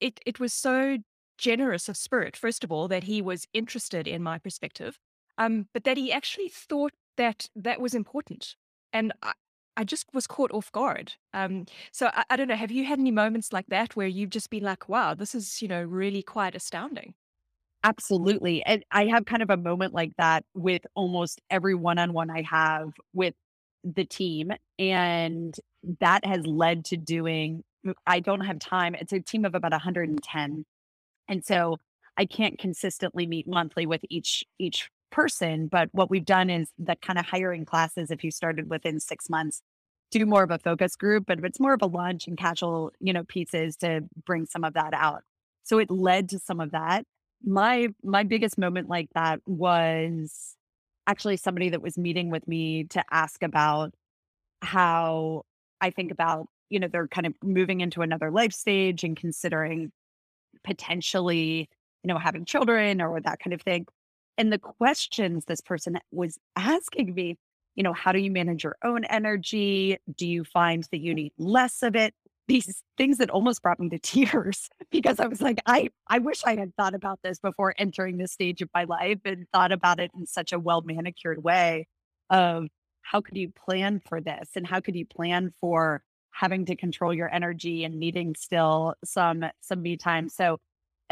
it 0.00 0.20
it 0.26 0.40
was 0.40 0.52
so 0.54 0.98
generous 1.38 1.88
of 1.88 1.96
spirit. 1.96 2.36
First 2.36 2.64
of 2.64 2.72
all, 2.72 2.88
that 2.88 3.04
he 3.04 3.22
was 3.22 3.46
interested 3.52 4.08
in 4.08 4.22
my 4.22 4.38
perspective, 4.38 4.98
um, 5.38 5.68
but 5.74 5.84
that 5.84 5.96
he 5.98 6.12
actually 6.12 6.48
thought 6.48 6.92
that 7.16 7.48
that 7.56 7.80
was 7.80 7.94
important. 7.94 8.56
And 8.92 9.12
I, 9.22 9.32
I 9.76 9.84
just 9.84 10.06
was 10.12 10.26
caught 10.26 10.52
off 10.52 10.70
guard. 10.72 11.14
Um, 11.32 11.66
so 11.92 12.10
I, 12.12 12.24
I 12.30 12.36
don't 12.36 12.48
know. 12.48 12.56
Have 12.56 12.70
you 12.70 12.84
had 12.84 12.98
any 12.98 13.10
moments 13.10 13.52
like 13.52 13.66
that 13.68 13.96
where 13.96 14.06
you've 14.06 14.30
just 14.30 14.50
been 14.50 14.62
like, 14.62 14.88
wow, 14.88 15.14
this 15.14 15.34
is, 15.34 15.62
you 15.62 15.68
know, 15.68 15.82
really 15.82 16.22
quite 16.22 16.54
astounding? 16.54 17.14
Absolutely. 17.84 18.62
And 18.64 18.84
I 18.92 19.06
have 19.06 19.24
kind 19.24 19.42
of 19.42 19.50
a 19.50 19.56
moment 19.56 19.92
like 19.92 20.12
that 20.16 20.44
with 20.54 20.82
almost 20.94 21.40
every 21.50 21.74
one 21.74 21.98
on 21.98 22.12
one 22.12 22.30
I 22.30 22.42
have 22.42 22.92
with 23.12 23.34
the 23.82 24.04
team. 24.04 24.52
And 24.78 25.54
that 26.00 26.24
has 26.24 26.46
led 26.46 26.84
to 26.86 26.96
doing, 26.96 27.64
I 28.06 28.20
don't 28.20 28.42
have 28.42 28.60
time. 28.60 28.94
It's 28.94 29.12
a 29.12 29.20
team 29.20 29.44
of 29.44 29.54
about 29.54 29.72
110. 29.72 30.64
And 31.28 31.44
so 31.44 31.78
I 32.16 32.26
can't 32.26 32.58
consistently 32.58 33.26
meet 33.26 33.48
monthly 33.48 33.86
with 33.86 34.02
each 34.08 34.44
each 34.58 34.90
person. 35.12 35.68
But 35.68 35.88
what 35.92 36.10
we've 36.10 36.24
done 36.24 36.50
is 36.50 36.68
that 36.78 37.00
kind 37.02 37.18
of 37.18 37.26
hiring 37.26 37.64
classes, 37.64 38.10
if 38.10 38.24
you 38.24 38.30
started 38.30 38.68
within 38.68 38.98
six 38.98 39.30
months, 39.30 39.62
do 40.10 40.26
more 40.26 40.42
of 40.42 40.50
a 40.50 40.58
focus 40.58 40.96
group, 40.96 41.24
but 41.26 41.38
if 41.38 41.44
it's 41.44 41.60
more 41.60 41.72
of 41.72 41.82
a 41.82 41.86
lunch 41.86 42.26
and 42.26 42.36
casual, 42.36 42.92
you 43.00 43.12
know, 43.12 43.24
pieces 43.24 43.76
to 43.76 44.02
bring 44.26 44.46
some 44.46 44.64
of 44.64 44.74
that 44.74 44.92
out. 44.92 45.22
So 45.62 45.78
it 45.78 45.90
led 45.90 46.28
to 46.30 46.38
some 46.38 46.60
of 46.60 46.72
that. 46.72 47.04
My 47.44 47.88
my 48.02 48.22
biggest 48.22 48.58
moment 48.58 48.88
like 48.88 49.08
that 49.14 49.40
was 49.46 50.56
actually 51.06 51.36
somebody 51.36 51.70
that 51.70 51.82
was 51.82 51.98
meeting 51.98 52.30
with 52.30 52.46
me 52.46 52.84
to 52.84 53.02
ask 53.10 53.42
about 53.42 53.94
how 54.62 55.42
I 55.80 55.90
think 55.90 56.12
about, 56.12 56.46
you 56.70 56.78
know, 56.78 56.88
they're 56.88 57.08
kind 57.08 57.26
of 57.26 57.34
moving 57.42 57.80
into 57.80 58.02
another 58.02 58.30
life 58.30 58.52
stage 58.52 59.02
and 59.04 59.16
considering 59.16 59.90
potentially, 60.62 61.68
you 62.04 62.08
know, 62.08 62.18
having 62.18 62.44
children 62.44 63.00
or 63.00 63.20
that 63.20 63.40
kind 63.40 63.54
of 63.54 63.62
thing. 63.62 63.86
And 64.38 64.52
the 64.52 64.58
questions 64.58 65.44
this 65.44 65.60
person 65.60 65.98
was 66.10 66.38
asking 66.56 67.14
me, 67.14 67.36
you 67.74 67.82
know, 67.82 67.92
how 67.92 68.12
do 68.12 68.18
you 68.18 68.30
manage 68.30 68.64
your 68.64 68.76
own 68.82 69.04
energy? 69.04 69.98
Do 70.16 70.26
you 70.26 70.44
find 70.44 70.86
that 70.90 71.00
you 71.00 71.12
mm. 71.12 71.16
need 71.16 71.32
less 71.38 71.82
of 71.82 71.96
it? 71.96 72.14
These 72.48 72.82
things 72.96 73.18
that 73.18 73.30
almost 73.30 73.62
brought 73.62 73.80
me 73.80 73.88
to 73.90 73.98
tears 74.02 74.68
because 74.90 75.20
I 75.20 75.26
was 75.26 75.40
like, 75.40 75.60
I, 75.66 75.90
I 76.08 76.18
wish 76.18 76.42
I 76.44 76.56
had 76.56 76.74
thought 76.76 76.94
about 76.94 77.20
this 77.22 77.38
before 77.38 77.74
entering 77.78 78.18
this 78.18 78.32
stage 78.32 78.62
of 78.62 78.70
my 78.74 78.84
life 78.84 79.20
and 79.24 79.46
thought 79.52 79.72
about 79.72 80.00
it 80.00 80.10
in 80.16 80.26
such 80.26 80.52
a 80.52 80.58
well 80.58 80.82
manicured 80.82 81.42
way 81.42 81.86
of 82.30 82.66
how 83.02 83.20
could 83.20 83.36
you 83.36 83.50
plan 83.50 84.00
for 84.08 84.20
this 84.20 84.50
and 84.56 84.66
how 84.66 84.80
could 84.80 84.96
you 84.96 85.06
plan 85.06 85.52
for 85.60 86.02
having 86.32 86.64
to 86.64 86.74
control 86.74 87.12
your 87.12 87.32
energy 87.32 87.84
and 87.84 87.98
needing 87.98 88.34
still 88.34 88.94
some 89.04 89.44
some 89.60 89.82
me 89.82 89.96
time. 89.96 90.28
So 90.28 90.58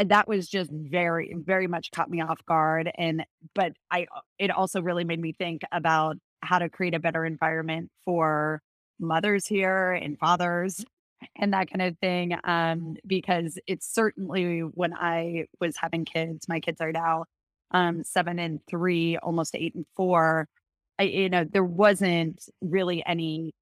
and 0.00 0.10
that 0.10 0.26
was 0.26 0.48
just 0.48 0.70
very 0.72 1.34
very 1.36 1.66
much 1.66 1.90
caught 1.92 2.10
me 2.10 2.22
off 2.22 2.44
guard 2.46 2.90
and 2.96 3.24
but 3.54 3.74
I 3.90 4.06
it 4.38 4.50
also 4.50 4.80
really 4.80 5.04
made 5.04 5.20
me 5.20 5.32
think 5.32 5.60
about 5.72 6.16
how 6.42 6.58
to 6.58 6.70
create 6.70 6.94
a 6.94 6.98
better 6.98 7.26
environment 7.26 7.90
for 8.04 8.62
mothers 8.98 9.46
here 9.46 9.92
and 9.92 10.18
fathers 10.18 10.84
and 11.36 11.52
that 11.52 11.70
kind 11.70 11.82
of 11.82 11.98
thing 11.98 12.34
um 12.44 12.96
because 13.06 13.58
it's 13.66 13.92
certainly 13.94 14.60
when 14.60 14.94
I 14.94 15.46
was 15.60 15.76
having 15.76 16.06
kids 16.06 16.48
my 16.48 16.60
kids 16.60 16.80
are 16.80 16.92
now 16.92 17.26
um 17.72 18.02
7 18.02 18.38
and 18.38 18.60
3 18.68 19.18
almost 19.18 19.54
8 19.54 19.74
and 19.74 19.86
4 19.96 20.48
I, 20.98 21.02
you 21.04 21.28
know 21.28 21.44
there 21.44 21.64
wasn't 21.64 22.42
really 22.62 23.04
any 23.06 23.52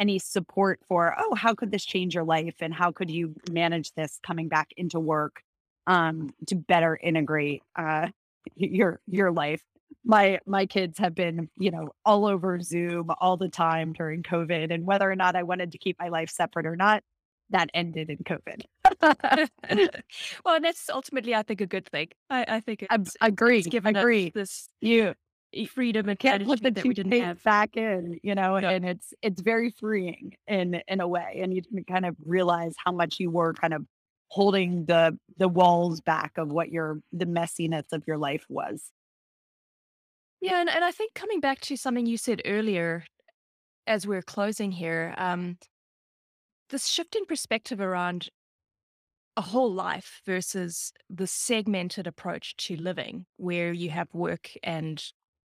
any 0.00 0.20
support 0.20 0.78
for, 0.86 1.16
oh, 1.18 1.34
how 1.34 1.54
could 1.54 1.72
this 1.72 1.84
change 1.84 2.14
your 2.14 2.22
life 2.22 2.54
and 2.60 2.72
how 2.72 2.92
could 2.92 3.10
you 3.10 3.34
manage 3.50 3.92
this 3.94 4.20
coming 4.22 4.46
back 4.46 4.68
into 4.76 5.00
work 5.00 5.42
um, 5.88 6.30
to 6.46 6.54
better 6.54 6.96
integrate 7.02 7.62
uh, 7.74 8.08
your 8.54 9.00
your 9.06 9.32
life. 9.32 9.62
My 10.04 10.38
my 10.46 10.66
kids 10.66 10.98
have 10.98 11.14
been, 11.14 11.48
you 11.58 11.72
know, 11.72 11.88
all 12.04 12.26
over 12.26 12.60
Zoom 12.60 13.10
all 13.20 13.36
the 13.36 13.48
time 13.48 13.94
during 13.94 14.22
COVID, 14.22 14.72
and 14.72 14.86
whether 14.86 15.10
or 15.10 15.16
not 15.16 15.34
I 15.34 15.42
wanted 15.42 15.72
to 15.72 15.78
keep 15.78 15.98
my 15.98 16.08
life 16.08 16.30
separate 16.30 16.66
or 16.66 16.76
not, 16.76 17.02
that 17.50 17.70
ended 17.74 18.10
in 18.10 18.18
COVID. 18.18 18.62
well, 20.44 20.54
and 20.56 20.64
that's 20.64 20.90
ultimately, 20.90 21.34
I 21.34 21.42
think, 21.42 21.62
a 21.62 21.66
good 21.66 21.88
thing. 21.88 22.08
I, 22.28 22.44
I 22.46 22.60
think 22.60 22.86
it's, 22.88 23.16
I 23.20 23.28
agree. 23.28 23.58
It's 23.58 23.68
given 23.68 23.96
agree. 23.96 24.30
this 24.34 24.68
you 24.80 25.14
freedom 25.70 26.10
and 26.10 26.18
can't 26.18 26.44
put 26.44 26.62
the 26.62 26.70
that 26.70 26.84
we 26.84 26.92
didn't 26.92 27.18
have 27.22 27.42
back 27.42 27.78
in, 27.78 28.20
you 28.22 28.34
know, 28.34 28.58
yeah. 28.58 28.70
and 28.70 28.84
it's 28.84 29.14
it's 29.22 29.40
very 29.40 29.70
freeing 29.70 30.34
in 30.46 30.82
in 30.86 31.00
a 31.00 31.08
way, 31.08 31.40
and 31.42 31.54
you 31.54 31.62
can 31.62 31.82
kind 31.84 32.04
of 32.04 32.14
realize 32.26 32.74
how 32.84 32.92
much 32.92 33.18
you 33.18 33.30
were 33.30 33.54
kind 33.54 33.72
of 33.72 33.86
holding 34.28 34.84
the 34.86 35.18
the 35.36 35.48
walls 35.48 36.00
back 36.00 36.32
of 36.36 36.50
what 36.50 36.70
your 36.70 37.00
the 37.12 37.26
messiness 37.26 37.92
of 37.92 38.04
your 38.06 38.18
life 38.18 38.44
was. 38.48 38.90
Yeah, 40.40 40.60
and, 40.60 40.70
and 40.70 40.84
I 40.84 40.92
think 40.92 41.14
coming 41.14 41.40
back 41.40 41.60
to 41.62 41.76
something 41.76 42.06
you 42.06 42.16
said 42.16 42.42
earlier 42.44 43.04
as 43.86 44.06
we're 44.06 44.22
closing 44.22 44.70
here, 44.70 45.14
um, 45.16 45.58
this 46.70 46.86
shift 46.86 47.16
in 47.16 47.24
perspective 47.24 47.80
around 47.80 48.28
a 49.36 49.40
whole 49.40 49.72
life 49.72 50.20
versus 50.26 50.92
the 51.08 51.26
segmented 51.26 52.06
approach 52.06 52.56
to 52.56 52.76
living 52.76 53.24
where 53.36 53.72
you 53.72 53.88
have 53.88 54.12
work 54.12 54.50
and 54.62 55.02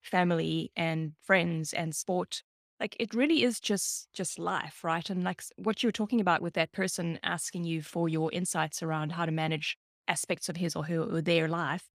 family 0.03 0.71
and 0.75 1.13
friends 1.23 1.73
and 1.73 1.93
sport 1.95 2.43
like 2.79 2.95
it 2.99 3.13
really 3.13 3.43
is 3.43 3.59
just 3.59 4.07
just 4.13 4.39
life 4.39 4.83
right? 4.83 5.09
And 5.09 5.23
like 5.23 5.43
what 5.57 5.83
you 5.83 5.87
were 5.87 5.93
talking 5.93 6.21
about 6.21 6.41
with 6.41 6.53
that 6.53 6.71
person 6.71 7.19
asking 7.23 7.65
you 7.65 7.81
for 7.81 8.09
your 8.09 8.31
insights 8.33 8.81
around 8.83 9.11
how 9.13 9.25
to 9.25 9.31
manage 9.31 9.77
aspects 10.07 10.49
of 10.49 10.57
his 10.57 10.75
or 10.75 10.85
her 10.85 10.99
or 11.03 11.21
their 11.21 11.47
life 11.47 11.87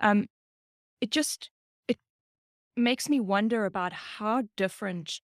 um 0.00 0.26
it 1.00 1.10
just 1.10 1.50
it 1.88 1.98
makes 2.76 3.08
me 3.08 3.20
wonder 3.20 3.64
about 3.64 3.92
how 3.92 4.42
different 4.56 5.20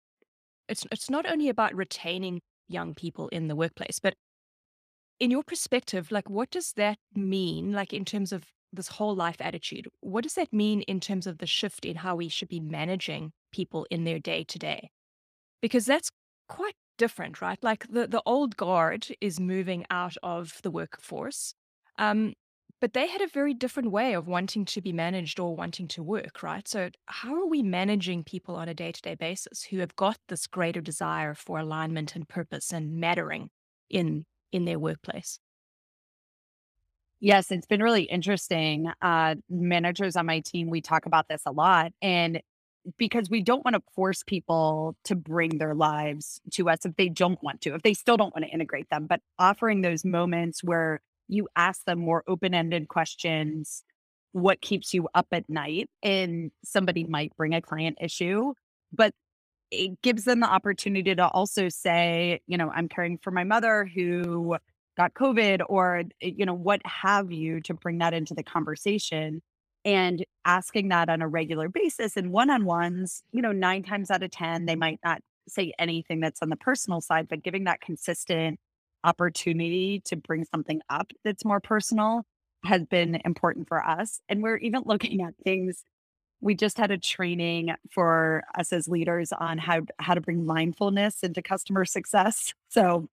it's 0.68 0.86
it's 0.92 1.10
not 1.10 1.30
only 1.30 1.48
about 1.48 1.74
retaining 1.74 2.40
young 2.68 2.94
people 2.94 3.28
in 3.28 3.48
the 3.48 3.56
workplace 3.56 3.98
but 4.00 4.14
in 5.20 5.30
your 5.30 5.42
perspective 5.42 6.10
like 6.10 6.28
what 6.28 6.50
does 6.50 6.72
that 6.74 6.98
mean 7.14 7.72
like 7.72 7.92
in 7.92 8.04
terms 8.04 8.32
of 8.32 8.44
this 8.72 8.88
whole 8.88 9.14
life 9.14 9.36
attitude, 9.40 9.86
what 10.00 10.22
does 10.22 10.34
that 10.34 10.52
mean 10.52 10.82
in 10.82 11.00
terms 11.00 11.26
of 11.26 11.38
the 11.38 11.46
shift 11.46 11.84
in 11.84 11.96
how 11.96 12.16
we 12.16 12.28
should 12.28 12.48
be 12.48 12.60
managing 12.60 13.32
people 13.52 13.86
in 13.90 14.04
their 14.04 14.18
day 14.18 14.44
to 14.44 14.58
day? 14.58 14.90
Because 15.60 15.86
that's 15.86 16.10
quite 16.48 16.74
different, 16.98 17.40
right? 17.40 17.58
Like 17.62 17.86
the, 17.88 18.06
the 18.06 18.22
old 18.26 18.56
guard 18.56 19.08
is 19.20 19.40
moving 19.40 19.84
out 19.90 20.16
of 20.22 20.60
the 20.62 20.70
workforce, 20.70 21.54
um, 21.98 22.34
but 22.80 22.94
they 22.94 23.06
had 23.06 23.20
a 23.20 23.28
very 23.28 23.54
different 23.54 23.92
way 23.92 24.14
of 24.14 24.26
wanting 24.26 24.64
to 24.64 24.80
be 24.80 24.92
managed 24.92 25.38
or 25.38 25.54
wanting 25.54 25.86
to 25.88 26.02
work, 26.02 26.42
right? 26.42 26.66
So, 26.66 26.90
how 27.06 27.34
are 27.36 27.46
we 27.46 27.62
managing 27.62 28.24
people 28.24 28.56
on 28.56 28.68
a 28.68 28.74
day 28.74 28.90
to 28.90 29.00
day 29.00 29.14
basis 29.14 29.62
who 29.62 29.78
have 29.78 29.94
got 29.94 30.18
this 30.28 30.48
greater 30.48 30.80
desire 30.80 31.34
for 31.34 31.58
alignment 31.58 32.16
and 32.16 32.28
purpose 32.28 32.72
and 32.72 32.96
mattering 32.96 33.50
in 33.88 34.24
in 34.50 34.64
their 34.64 34.80
workplace? 34.80 35.38
Yes, 37.22 37.52
it's 37.52 37.68
been 37.68 37.82
really 37.84 38.02
interesting. 38.02 38.90
Uh, 39.00 39.36
managers 39.48 40.16
on 40.16 40.26
my 40.26 40.40
team, 40.40 40.70
we 40.70 40.80
talk 40.80 41.06
about 41.06 41.28
this 41.28 41.42
a 41.46 41.52
lot. 41.52 41.92
And 42.02 42.42
because 42.98 43.30
we 43.30 43.42
don't 43.42 43.64
want 43.64 43.76
to 43.76 43.82
force 43.94 44.24
people 44.24 44.96
to 45.04 45.14
bring 45.14 45.58
their 45.58 45.72
lives 45.76 46.40
to 46.54 46.68
us 46.68 46.84
if 46.84 46.96
they 46.96 47.08
don't 47.08 47.40
want 47.40 47.60
to, 47.60 47.74
if 47.76 47.82
they 47.82 47.94
still 47.94 48.16
don't 48.16 48.34
want 48.34 48.44
to 48.44 48.50
integrate 48.50 48.90
them, 48.90 49.06
but 49.08 49.20
offering 49.38 49.82
those 49.82 50.04
moments 50.04 50.64
where 50.64 51.00
you 51.28 51.48
ask 51.54 51.84
them 51.84 52.00
more 52.00 52.24
open 52.26 52.54
ended 52.54 52.88
questions 52.88 53.84
what 54.32 54.62
keeps 54.62 54.94
you 54.94 55.08
up 55.14 55.28
at 55.32 55.48
night? 55.48 55.90
And 56.02 56.50
somebody 56.64 57.04
might 57.04 57.36
bring 57.36 57.54
a 57.54 57.62
client 57.62 57.98
issue, 58.00 58.54
but 58.92 59.12
it 59.70 60.00
gives 60.02 60.24
them 60.24 60.40
the 60.40 60.48
opportunity 60.48 61.14
to 61.14 61.28
also 61.28 61.68
say, 61.68 62.40
you 62.46 62.58
know, 62.58 62.70
I'm 62.70 62.88
caring 62.88 63.18
for 63.18 63.30
my 63.30 63.44
mother 63.44 63.88
who 63.94 64.56
got 64.96 65.14
COVID 65.14 65.62
or, 65.68 66.04
eh, 66.20 66.32
you 66.36 66.46
know, 66.46 66.54
what 66.54 66.80
have 66.84 67.32
you 67.32 67.60
to 67.62 67.74
bring 67.74 67.98
that 67.98 68.14
into 68.14 68.34
the 68.34 68.42
conversation 68.42 69.42
and 69.84 70.24
asking 70.44 70.88
that 70.88 71.08
on 71.08 71.22
a 71.22 71.28
regular 71.28 71.68
basis 71.68 72.16
and 72.16 72.30
one 72.30 72.50
on 72.50 72.64
ones, 72.64 73.22
you 73.32 73.42
know, 73.42 73.52
nine 73.52 73.82
times 73.82 74.10
out 74.10 74.22
of 74.22 74.30
10, 74.30 74.66
they 74.66 74.76
might 74.76 75.00
not 75.04 75.20
say 75.48 75.72
anything 75.78 76.20
that's 76.20 76.42
on 76.42 76.50
the 76.50 76.56
personal 76.56 77.00
side, 77.00 77.28
but 77.28 77.42
giving 77.42 77.64
that 77.64 77.80
consistent 77.80 78.58
opportunity 79.04 80.00
to 80.04 80.16
bring 80.16 80.44
something 80.44 80.80
up 80.88 81.10
that's 81.24 81.44
more 81.44 81.60
personal 81.60 82.22
has 82.64 82.84
been 82.84 83.20
important 83.24 83.66
for 83.66 83.84
us. 83.84 84.20
And 84.28 84.42
we're 84.42 84.58
even 84.58 84.82
looking 84.86 85.22
at 85.22 85.34
things. 85.44 85.84
We 86.40 86.54
just 86.54 86.76
had 86.76 86.90
a 86.90 86.98
training 86.98 87.72
for 87.90 88.42
us 88.58 88.72
as 88.72 88.88
leaders 88.88 89.32
on 89.32 89.58
how 89.58 89.82
how 89.98 90.14
to 90.14 90.20
bring 90.20 90.44
mindfulness 90.44 91.22
into 91.22 91.40
customer 91.40 91.84
success. 91.84 92.52
So 92.68 93.08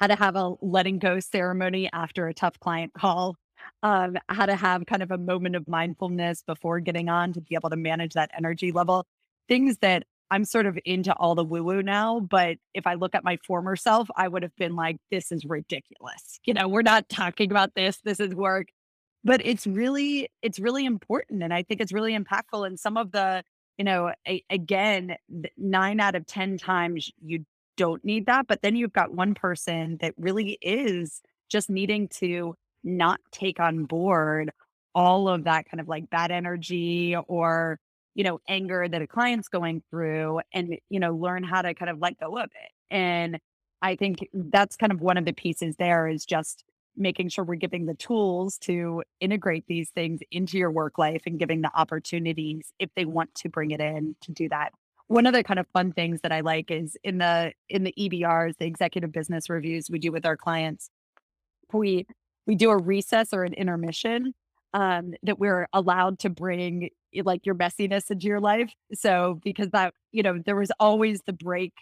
how 0.00 0.06
to 0.06 0.16
have 0.16 0.36
a 0.36 0.54
letting 0.60 0.98
go 0.98 1.20
ceremony 1.20 1.88
after 1.92 2.28
a 2.28 2.34
tough 2.34 2.58
client 2.60 2.92
call, 2.92 3.36
um, 3.82 4.16
how 4.28 4.46
to 4.46 4.54
have 4.54 4.86
kind 4.86 5.02
of 5.02 5.10
a 5.10 5.18
moment 5.18 5.56
of 5.56 5.66
mindfulness 5.68 6.42
before 6.46 6.80
getting 6.80 7.08
on 7.08 7.32
to 7.32 7.40
be 7.40 7.54
able 7.54 7.70
to 7.70 7.76
manage 7.76 8.14
that 8.14 8.30
energy 8.36 8.72
level. 8.72 9.06
Things 9.48 9.78
that 9.78 10.04
I'm 10.30 10.44
sort 10.44 10.66
of 10.66 10.78
into 10.84 11.14
all 11.14 11.34
the 11.34 11.44
woo 11.44 11.62
woo 11.62 11.82
now, 11.82 12.20
but 12.20 12.58
if 12.74 12.86
I 12.86 12.94
look 12.94 13.14
at 13.14 13.24
my 13.24 13.38
former 13.46 13.76
self, 13.76 14.08
I 14.16 14.28
would 14.28 14.42
have 14.42 14.56
been 14.56 14.74
like, 14.74 14.96
this 15.10 15.30
is 15.30 15.44
ridiculous. 15.44 16.40
You 16.44 16.54
know, 16.54 16.68
we're 16.68 16.82
not 16.82 17.08
talking 17.08 17.50
about 17.50 17.74
this. 17.74 17.98
This 18.04 18.20
is 18.20 18.34
work. 18.34 18.68
But 19.24 19.44
it's 19.44 19.66
really, 19.66 20.28
it's 20.42 20.58
really 20.58 20.84
important. 20.84 21.42
And 21.42 21.52
I 21.52 21.62
think 21.62 21.80
it's 21.80 21.92
really 21.92 22.16
impactful. 22.16 22.66
And 22.66 22.78
some 22.78 22.96
of 22.96 23.10
the, 23.12 23.42
you 23.76 23.84
know, 23.84 24.12
a, 24.26 24.42
again, 24.50 25.16
nine 25.56 26.00
out 26.00 26.14
of 26.14 26.26
10 26.26 26.58
times 26.58 27.10
you 27.20 27.44
don't 27.76 28.04
need 28.04 28.26
that. 28.26 28.46
But 28.46 28.62
then 28.62 28.76
you've 28.76 28.92
got 28.92 29.12
one 29.12 29.34
person 29.34 29.98
that 30.00 30.14
really 30.16 30.58
is 30.62 31.22
just 31.48 31.70
needing 31.70 32.08
to 32.08 32.54
not 32.82 33.20
take 33.32 33.60
on 33.60 33.84
board 33.84 34.50
all 34.94 35.28
of 35.28 35.44
that 35.44 35.68
kind 35.70 35.80
of 35.80 35.88
like 35.88 36.08
bad 36.08 36.30
energy 36.30 37.14
or, 37.28 37.78
you 38.14 38.24
know, 38.24 38.40
anger 38.48 38.88
that 38.88 39.02
a 39.02 39.06
client's 39.06 39.48
going 39.48 39.82
through 39.90 40.40
and, 40.54 40.78
you 40.88 40.98
know, 40.98 41.14
learn 41.14 41.44
how 41.44 41.60
to 41.62 41.74
kind 41.74 41.90
of 41.90 41.98
let 41.98 42.18
go 42.18 42.38
of 42.38 42.44
it. 42.44 42.72
And 42.90 43.38
I 43.82 43.96
think 43.96 44.26
that's 44.32 44.76
kind 44.76 44.92
of 44.92 45.00
one 45.00 45.18
of 45.18 45.26
the 45.26 45.34
pieces 45.34 45.76
there 45.76 46.08
is 46.08 46.24
just 46.24 46.64
making 46.96 47.28
sure 47.28 47.44
we're 47.44 47.56
giving 47.56 47.84
the 47.84 47.94
tools 47.94 48.56
to 48.56 49.02
integrate 49.20 49.66
these 49.66 49.90
things 49.90 50.20
into 50.30 50.56
your 50.56 50.70
work 50.70 50.96
life 50.96 51.22
and 51.26 51.38
giving 51.38 51.60
the 51.60 51.70
opportunities 51.74 52.72
if 52.78 52.88
they 52.96 53.04
want 53.04 53.34
to 53.34 53.50
bring 53.50 53.70
it 53.70 53.80
in 53.80 54.16
to 54.22 54.32
do 54.32 54.48
that 54.48 54.72
one 55.08 55.26
of 55.26 55.32
the 55.32 55.44
kind 55.44 55.60
of 55.60 55.66
fun 55.72 55.92
things 55.92 56.20
that 56.22 56.32
I 56.32 56.40
like 56.40 56.70
is 56.70 56.96
in 57.04 57.18
the 57.18 57.52
in 57.68 57.84
the 57.84 57.94
EBRs, 57.98 58.56
the 58.58 58.66
executive 58.66 59.12
business 59.12 59.48
reviews 59.48 59.90
we 59.90 59.98
do 59.98 60.12
with 60.12 60.26
our 60.26 60.36
clients, 60.36 60.90
we 61.72 62.06
we 62.46 62.54
do 62.54 62.70
a 62.70 62.76
recess 62.76 63.32
or 63.32 63.44
an 63.44 63.54
intermission 63.54 64.34
um, 64.74 65.14
that 65.22 65.38
we're 65.38 65.68
allowed 65.72 66.18
to 66.20 66.30
bring 66.30 66.90
like 67.24 67.46
your 67.46 67.54
messiness 67.54 68.10
into 68.10 68.26
your 68.26 68.40
life. 68.40 68.72
So 68.94 69.40
because 69.44 69.70
that 69.70 69.94
you 70.12 70.22
know 70.22 70.40
there 70.44 70.56
was 70.56 70.72
always 70.80 71.22
the 71.26 71.32
break 71.32 71.72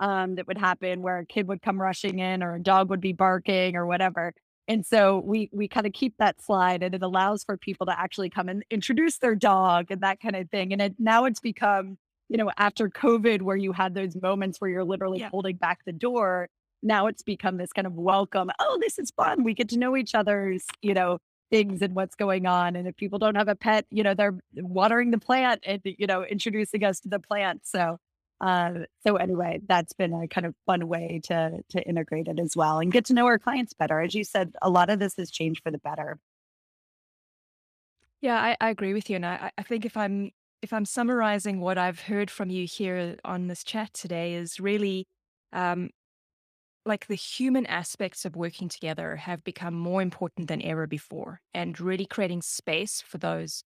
um, 0.00 0.34
that 0.36 0.46
would 0.46 0.58
happen 0.58 1.02
where 1.02 1.18
a 1.18 1.26
kid 1.26 1.48
would 1.48 1.62
come 1.62 1.80
rushing 1.80 2.18
in 2.18 2.42
or 2.42 2.56
a 2.56 2.62
dog 2.62 2.90
would 2.90 3.00
be 3.00 3.12
barking 3.12 3.76
or 3.76 3.86
whatever. 3.86 4.34
And 4.66 4.84
so 4.84 5.20
we 5.24 5.50
we 5.52 5.68
kind 5.68 5.86
of 5.86 5.92
keep 5.92 6.14
that 6.18 6.42
slide 6.42 6.82
and 6.82 6.94
it 6.94 7.02
allows 7.02 7.44
for 7.44 7.56
people 7.56 7.86
to 7.86 7.98
actually 7.98 8.30
come 8.30 8.48
and 8.48 8.64
introduce 8.70 9.18
their 9.18 9.34
dog 9.34 9.86
and 9.90 10.00
that 10.00 10.20
kind 10.20 10.36
of 10.36 10.50
thing. 10.50 10.72
And 10.72 10.82
it, 10.82 10.94
now 10.98 11.26
it's 11.26 11.40
become, 11.40 11.98
you 12.34 12.38
know, 12.38 12.50
after 12.58 12.88
COVID 12.88 13.42
where 13.42 13.54
you 13.54 13.70
had 13.70 13.94
those 13.94 14.20
moments 14.20 14.60
where 14.60 14.68
you're 14.68 14.82
literally 14.82 15.20
yeah. 15.20 15.28
holding 15.28 15.54
back 15.54 15.84
the 15.86 15.92
door, 15.92 16.48
now 16.82 17.06
it's 17.06 17.22
become 17.22 17.58
this 17.58 17.72
kind 17.72 17.86
of 17.86 17.94
welcome. 17.94 18.50
Oh, 18.58 18.76
this 18.80 18.98
is 18.98 19.12
fun. 19.12 19.44
We 19.44 19.54
get 19.54 19.68
to 19.68 19.78
know 19.78 19.96
each 19.96 20.16
other's, 20.16 20.64
you 20.82 20.94
know, 20.94 21.18
things 21.52 21.80
and 21.80 21.94
what's 21.94 22.16
going 22.16 22.46
on. 22.46 22.74
And 22.74 22.88
if 22.88 22.96
people 22.96 23.20
don't 23.20 23.36
have 23.36 23.46
a 23.46 23.54
pet, 23.54 23.86
you 23.88 24.02
know, 24.02 24.14
they're 24.14 24.36
watering 24.56 25.12
the 25.12 25.18
plant 25.18 25.62
and, 25.64 25.80
you 25.84 26.08
know, 26.08 26.24
introducing 26.24 26.82
us 26.82 26.98
to 27.02 27.08
the 27.08 27.20
plant. 27.20 27.60
So 27.66 27.98
uh, 28.40 28.80
so 29.06 29.14
anyway, 29.14 29.60
that's 29.68 29.92
been 29.92 30.12
a 30.12 30.26
kind 30.26 30.44
of 30.44 30.56
fun 30.66 30.88
way 30.88 31.20
to 31.26 31.62
to 31.68 31.82
integrate 31.88 32.26
it 32.26 32.40
as 32.40 32.56
well 32.56 32.80
and 32.80 32.90
get 32.90 33.04
to 33.04 33.14
know 33.14 33.26
our 33.26 33.38
clients 33.38 33.74
better. 33.74 34.00
As 34.00 34.12
you 34.12 34.24
said, 34.24 34.54
a 34.60 34.68
lot 34.68 34.90
of 34.90 34.98
this 34.98 35.14
has 35.18 35.30
changed 35.30 35.62
for 35.62 35.70
the 35.70 35.78
better. 35.78 36.18
Yeah, 38.20 38.42
I, 38.42 38.56
I 38.60 38.70
agree 38.70 38.92
with 38.92 39.08
you, 39.08 39.14
and 39.16 39.24
I, 39.24 39.52
I 39.56 39.62
think 39.62 39.84
if 39.84 39.96
I'm 39.96 40.32
if 40.64 40.72
I'm 40.72 40.86
summarizing 40.86 41.60
what 41.60 41.76
I've 41.76 42.00
heard 42.00 42.30
from 42.30 42.48
you 42.48 42.66
here 42.66 43.18
on 43.22 43.48
this 43.48 43.62
chat 43.62 43.92
today 43.92 44.32
is 44.32 44.58
really 44.58 45.06
um, 45.52 45.90
like 46.86 47.06
the 47.06 47.14
human 47.14 47.66
aspects 47.66 48.24
of 48.24 48.34
working 48.34 48.70
together 48.70 49.16
have 49.16 49.44
become 49.44 49.74
more 49.74 50.00
important 50.00 50.48
than 50.48 50.62
ever 50.62 50.86
before, 50.86 51.42
and 51.52 51.78
really 51.78 52.06
creating 52.06 52.40
space 52.40 53.02
for 53.02 53.18
those 53.18 53.62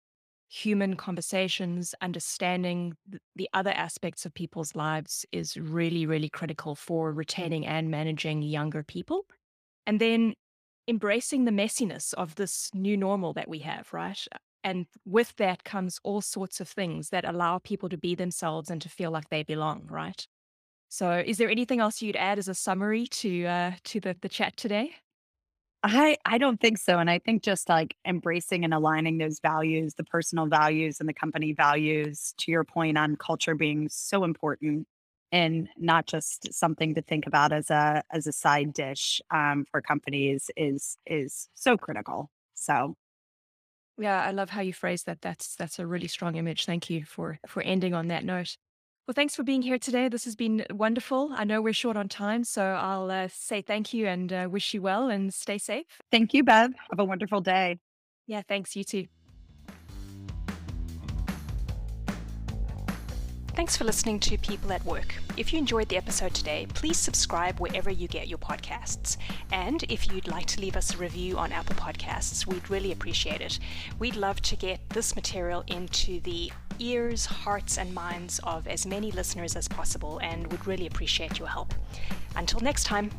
human 0.49 0.95
conversations, 0.95 1.97
understanding 2.01 2.93
the 3.35 3.49
other 3.53 3.73
aspects 3.73 4.25
of 4.25 4.33
people's 4.33 4.77
lives 4.77 5.27
is 5.33 5.57
really, 5.57 6.07
really 6.07 6.29
critical 6.29 6.77
for 6.77 7.11
retaining 7.11 7.67
and 7.67 7.91
managing 7.91 8.41
younger 8.41 8.85
people. 8.85 9.27
And 9.85 10.01
then 10.01 10.35
embracing 10.87 11.45
the 11.45 11.51
messiness 11.51 12.15
of 12.15 12.37
this 12.37 12.71
new 12.73 12.97
normal 12.97 13.33
that 13.33 13.49
we 13.49 13.59
have, 13.61 13.93
right? 13.93 14.25
And 14.65 14.87
with 15.05 15.37
that 15.37 15.65
comes 15.65 16.01
all 16.03 16.23
sorts 16.23 16.61
of 16.61 16.69
things 16.69 17.11
that 17.11 17.25
allow 17.27 17.59
people 17.59 17.89
to 17.91 17.99
be 17.99 18.17
themselves 18.17 18.71
and 18.71 18.83
to 18.83 18.89
feel 18.89 19.13
like 19.13 19.29
they 19.29 19.45
belong, 19.45 19.87
right? 19.91 20.27
So, 20.89 21.23
is 21.25 21.39
there 21.39 21.51
anything 21.51 21.81
else 21.81 22.03
you'd 22.03 22.17
add 22.17 22.39
as 22.39 22.49
a 22.49 22.55
summary 22.55 23.07
to 23.09 23.47
uh, 23.47 23.73
to 23.85 24.01
the, 24.01 24.17
the 24.21 24.29
chat 24.29 24.57
today? 24.57 24.97
I 25.83 26.17
I 26.25 26.39
don't 26.39 26.61
think 26.61 26.79
so, 26.79 26.99
and 26.99 27.11
I 27.11 27.19
think 27.19 27.43
just 27.43 27.69
like 27.69 27.95
embracing 28.07 28.65
and 28.65 28.73
aligning 28.73 29.19
those 29.19 29.41
values, 29.41 29.95
the 29.95 30.05
personal 30.05 30.47
values 30.47 30.99
and 31.01 31.09
the 31.09 31.15
company 31.15 31.53
values, 31.53 32.35
to 32.39 32.51
your 32.51 32.65
point 32.65 32.97
on 32.97 33.17
culture 33.17 33.55
being 33.55 33.89
so 33.91 34.25
important 34.25 34.87
and 35.33 35.69
not 35.77 36.07
just 36.07 36.53
something 36.55 36.95
to 36.95 37.03
think 37.03 37.27
about 37.27 37.53
as 37.53 37.71
a 37.71 38.03
as 38.13 38.27
a 38.27 38.33
side 38.33 38.73
dish 38.73 39.21
um, 39.31 39.67
for 39.71 39.83
companies 39.83 40.51
is 40.57 40.97
is 41.07 41.49
so 41.55 41.77
critical. 41.77 42.31
So 42.55 42.97
Yeah, 43.99 44.23
I 44.23 44.33
love 44.33 44.51
how 44.51 44.61
you 44.61 44.73
phrase 44.73 45.05
that. 45.05 45.21
That's 45.21 45.55
that's 45.55 45.79
a 45.79 45.87
really 45.87 46.09
strong 46.09 46.37
image. 46.37 46.67
Thank 46.67 46.91
you 46.91 47.05
for 47.05 47.39
for 47.47 47.63
ending 47.63 47.95
on 47.95 48.09
that 48.09 48.25
note. 48.25 48.57
Well, 49.07 49.15
thanks 49.15 49.37
for 49.37 49.43
being 49.43 49.61
here 49.61 49.79
today. 49.79 50.09
This 50.09 50.25
has 50.25 50.35
been 50.35 50.65
wonderful. 50.71 51.31
I 51.35 51.45
know 51.45 51.61
we're 51.61 51.75
short 51.75 51.97
on 51.97 52.09
time, 52.09 52.43
so 52.43 52.63
I'll 52.63 53.11
uh, 53.11 53.29
say 53.31 53.61
thank 53.61 53.93
you 53.93 54.07
and 54.07 54.33
uh, 54.33 54.49
wish 54.51 54.73
you 54.73 54.81
well 54.81 55.11
and 55.11 55.33
stay 55.33 55.59
safe. 55.59 55.85
Thank 56.11 56.33
you, 56.33 56.43
Bev. 56.43 56.73
Have 56.91 56.99
a 56.99 57.05
wonderful 57.05 57.43
day. 57.43 57.79
Yeah, 58.27 58.41
thanks. 58.49 58.75
You 58.75 58.83
too. 58.83 59.07
Thanks 63.55 63.77
for 63.77 63.85
listening 63.85 64.19
to 64.19 64.37
People 64.37 64.73
at 64.73 64.85
Work. 64.85 65.15
If 65.37 65.53
you 65.53 65.61
enjoyed 65.61 65.89
the 65.89 65.97
episode 65.97 66.35
today, 66.35 66.67
please 66.75 66.99
subscribe 66.99 67.61
wherever 67.61 67.89
you 67.89 68.09
get 68.09 68.27
your 68.27 68.39
podcasts. 68.39 69.17
And 69.53 69.85
if 69.85 70.11
you'd 70.11 70.27
like 70.27 70.47
to 70.47 70.61
leave 70.61 70.77
us 70.77 70.93
a 70.93 70.99
review 70.99 71.39
on 71.39 71.53
Apple 71.53 71.77
Podcasts, 71.77 72.49
we'd 72.49 72.69
really 72.69 72.91
appreciate 72.91 73.41
it. 73.41 73.61
We'd 74.01 74.17
love 74.17 74.43
to 74.43 74.57
get 74.57 74.81
this 74.91 75.15
material 75.15 75.63
into 75.69 76.19
the 76.21 76.51
ears, 76.81 77.27
hearts, 77.27 77.79
and 77.79 77.95
minds 77.95 78.41
of 78.43 78.67
as 78.67 78.87
many 78.87 79.13
listeners 79.13 79.55
as 79.55 79.69
possible 79.69 80.19
and 80.19 80.49
would 80.49 80.67
really 80.67 80.89
appreciate 80.89 81.39
your 81.39 81.49
help. 81.49 81.75
Until 82.35 82.59
next 82.59 82.83
time. 82.83 83.13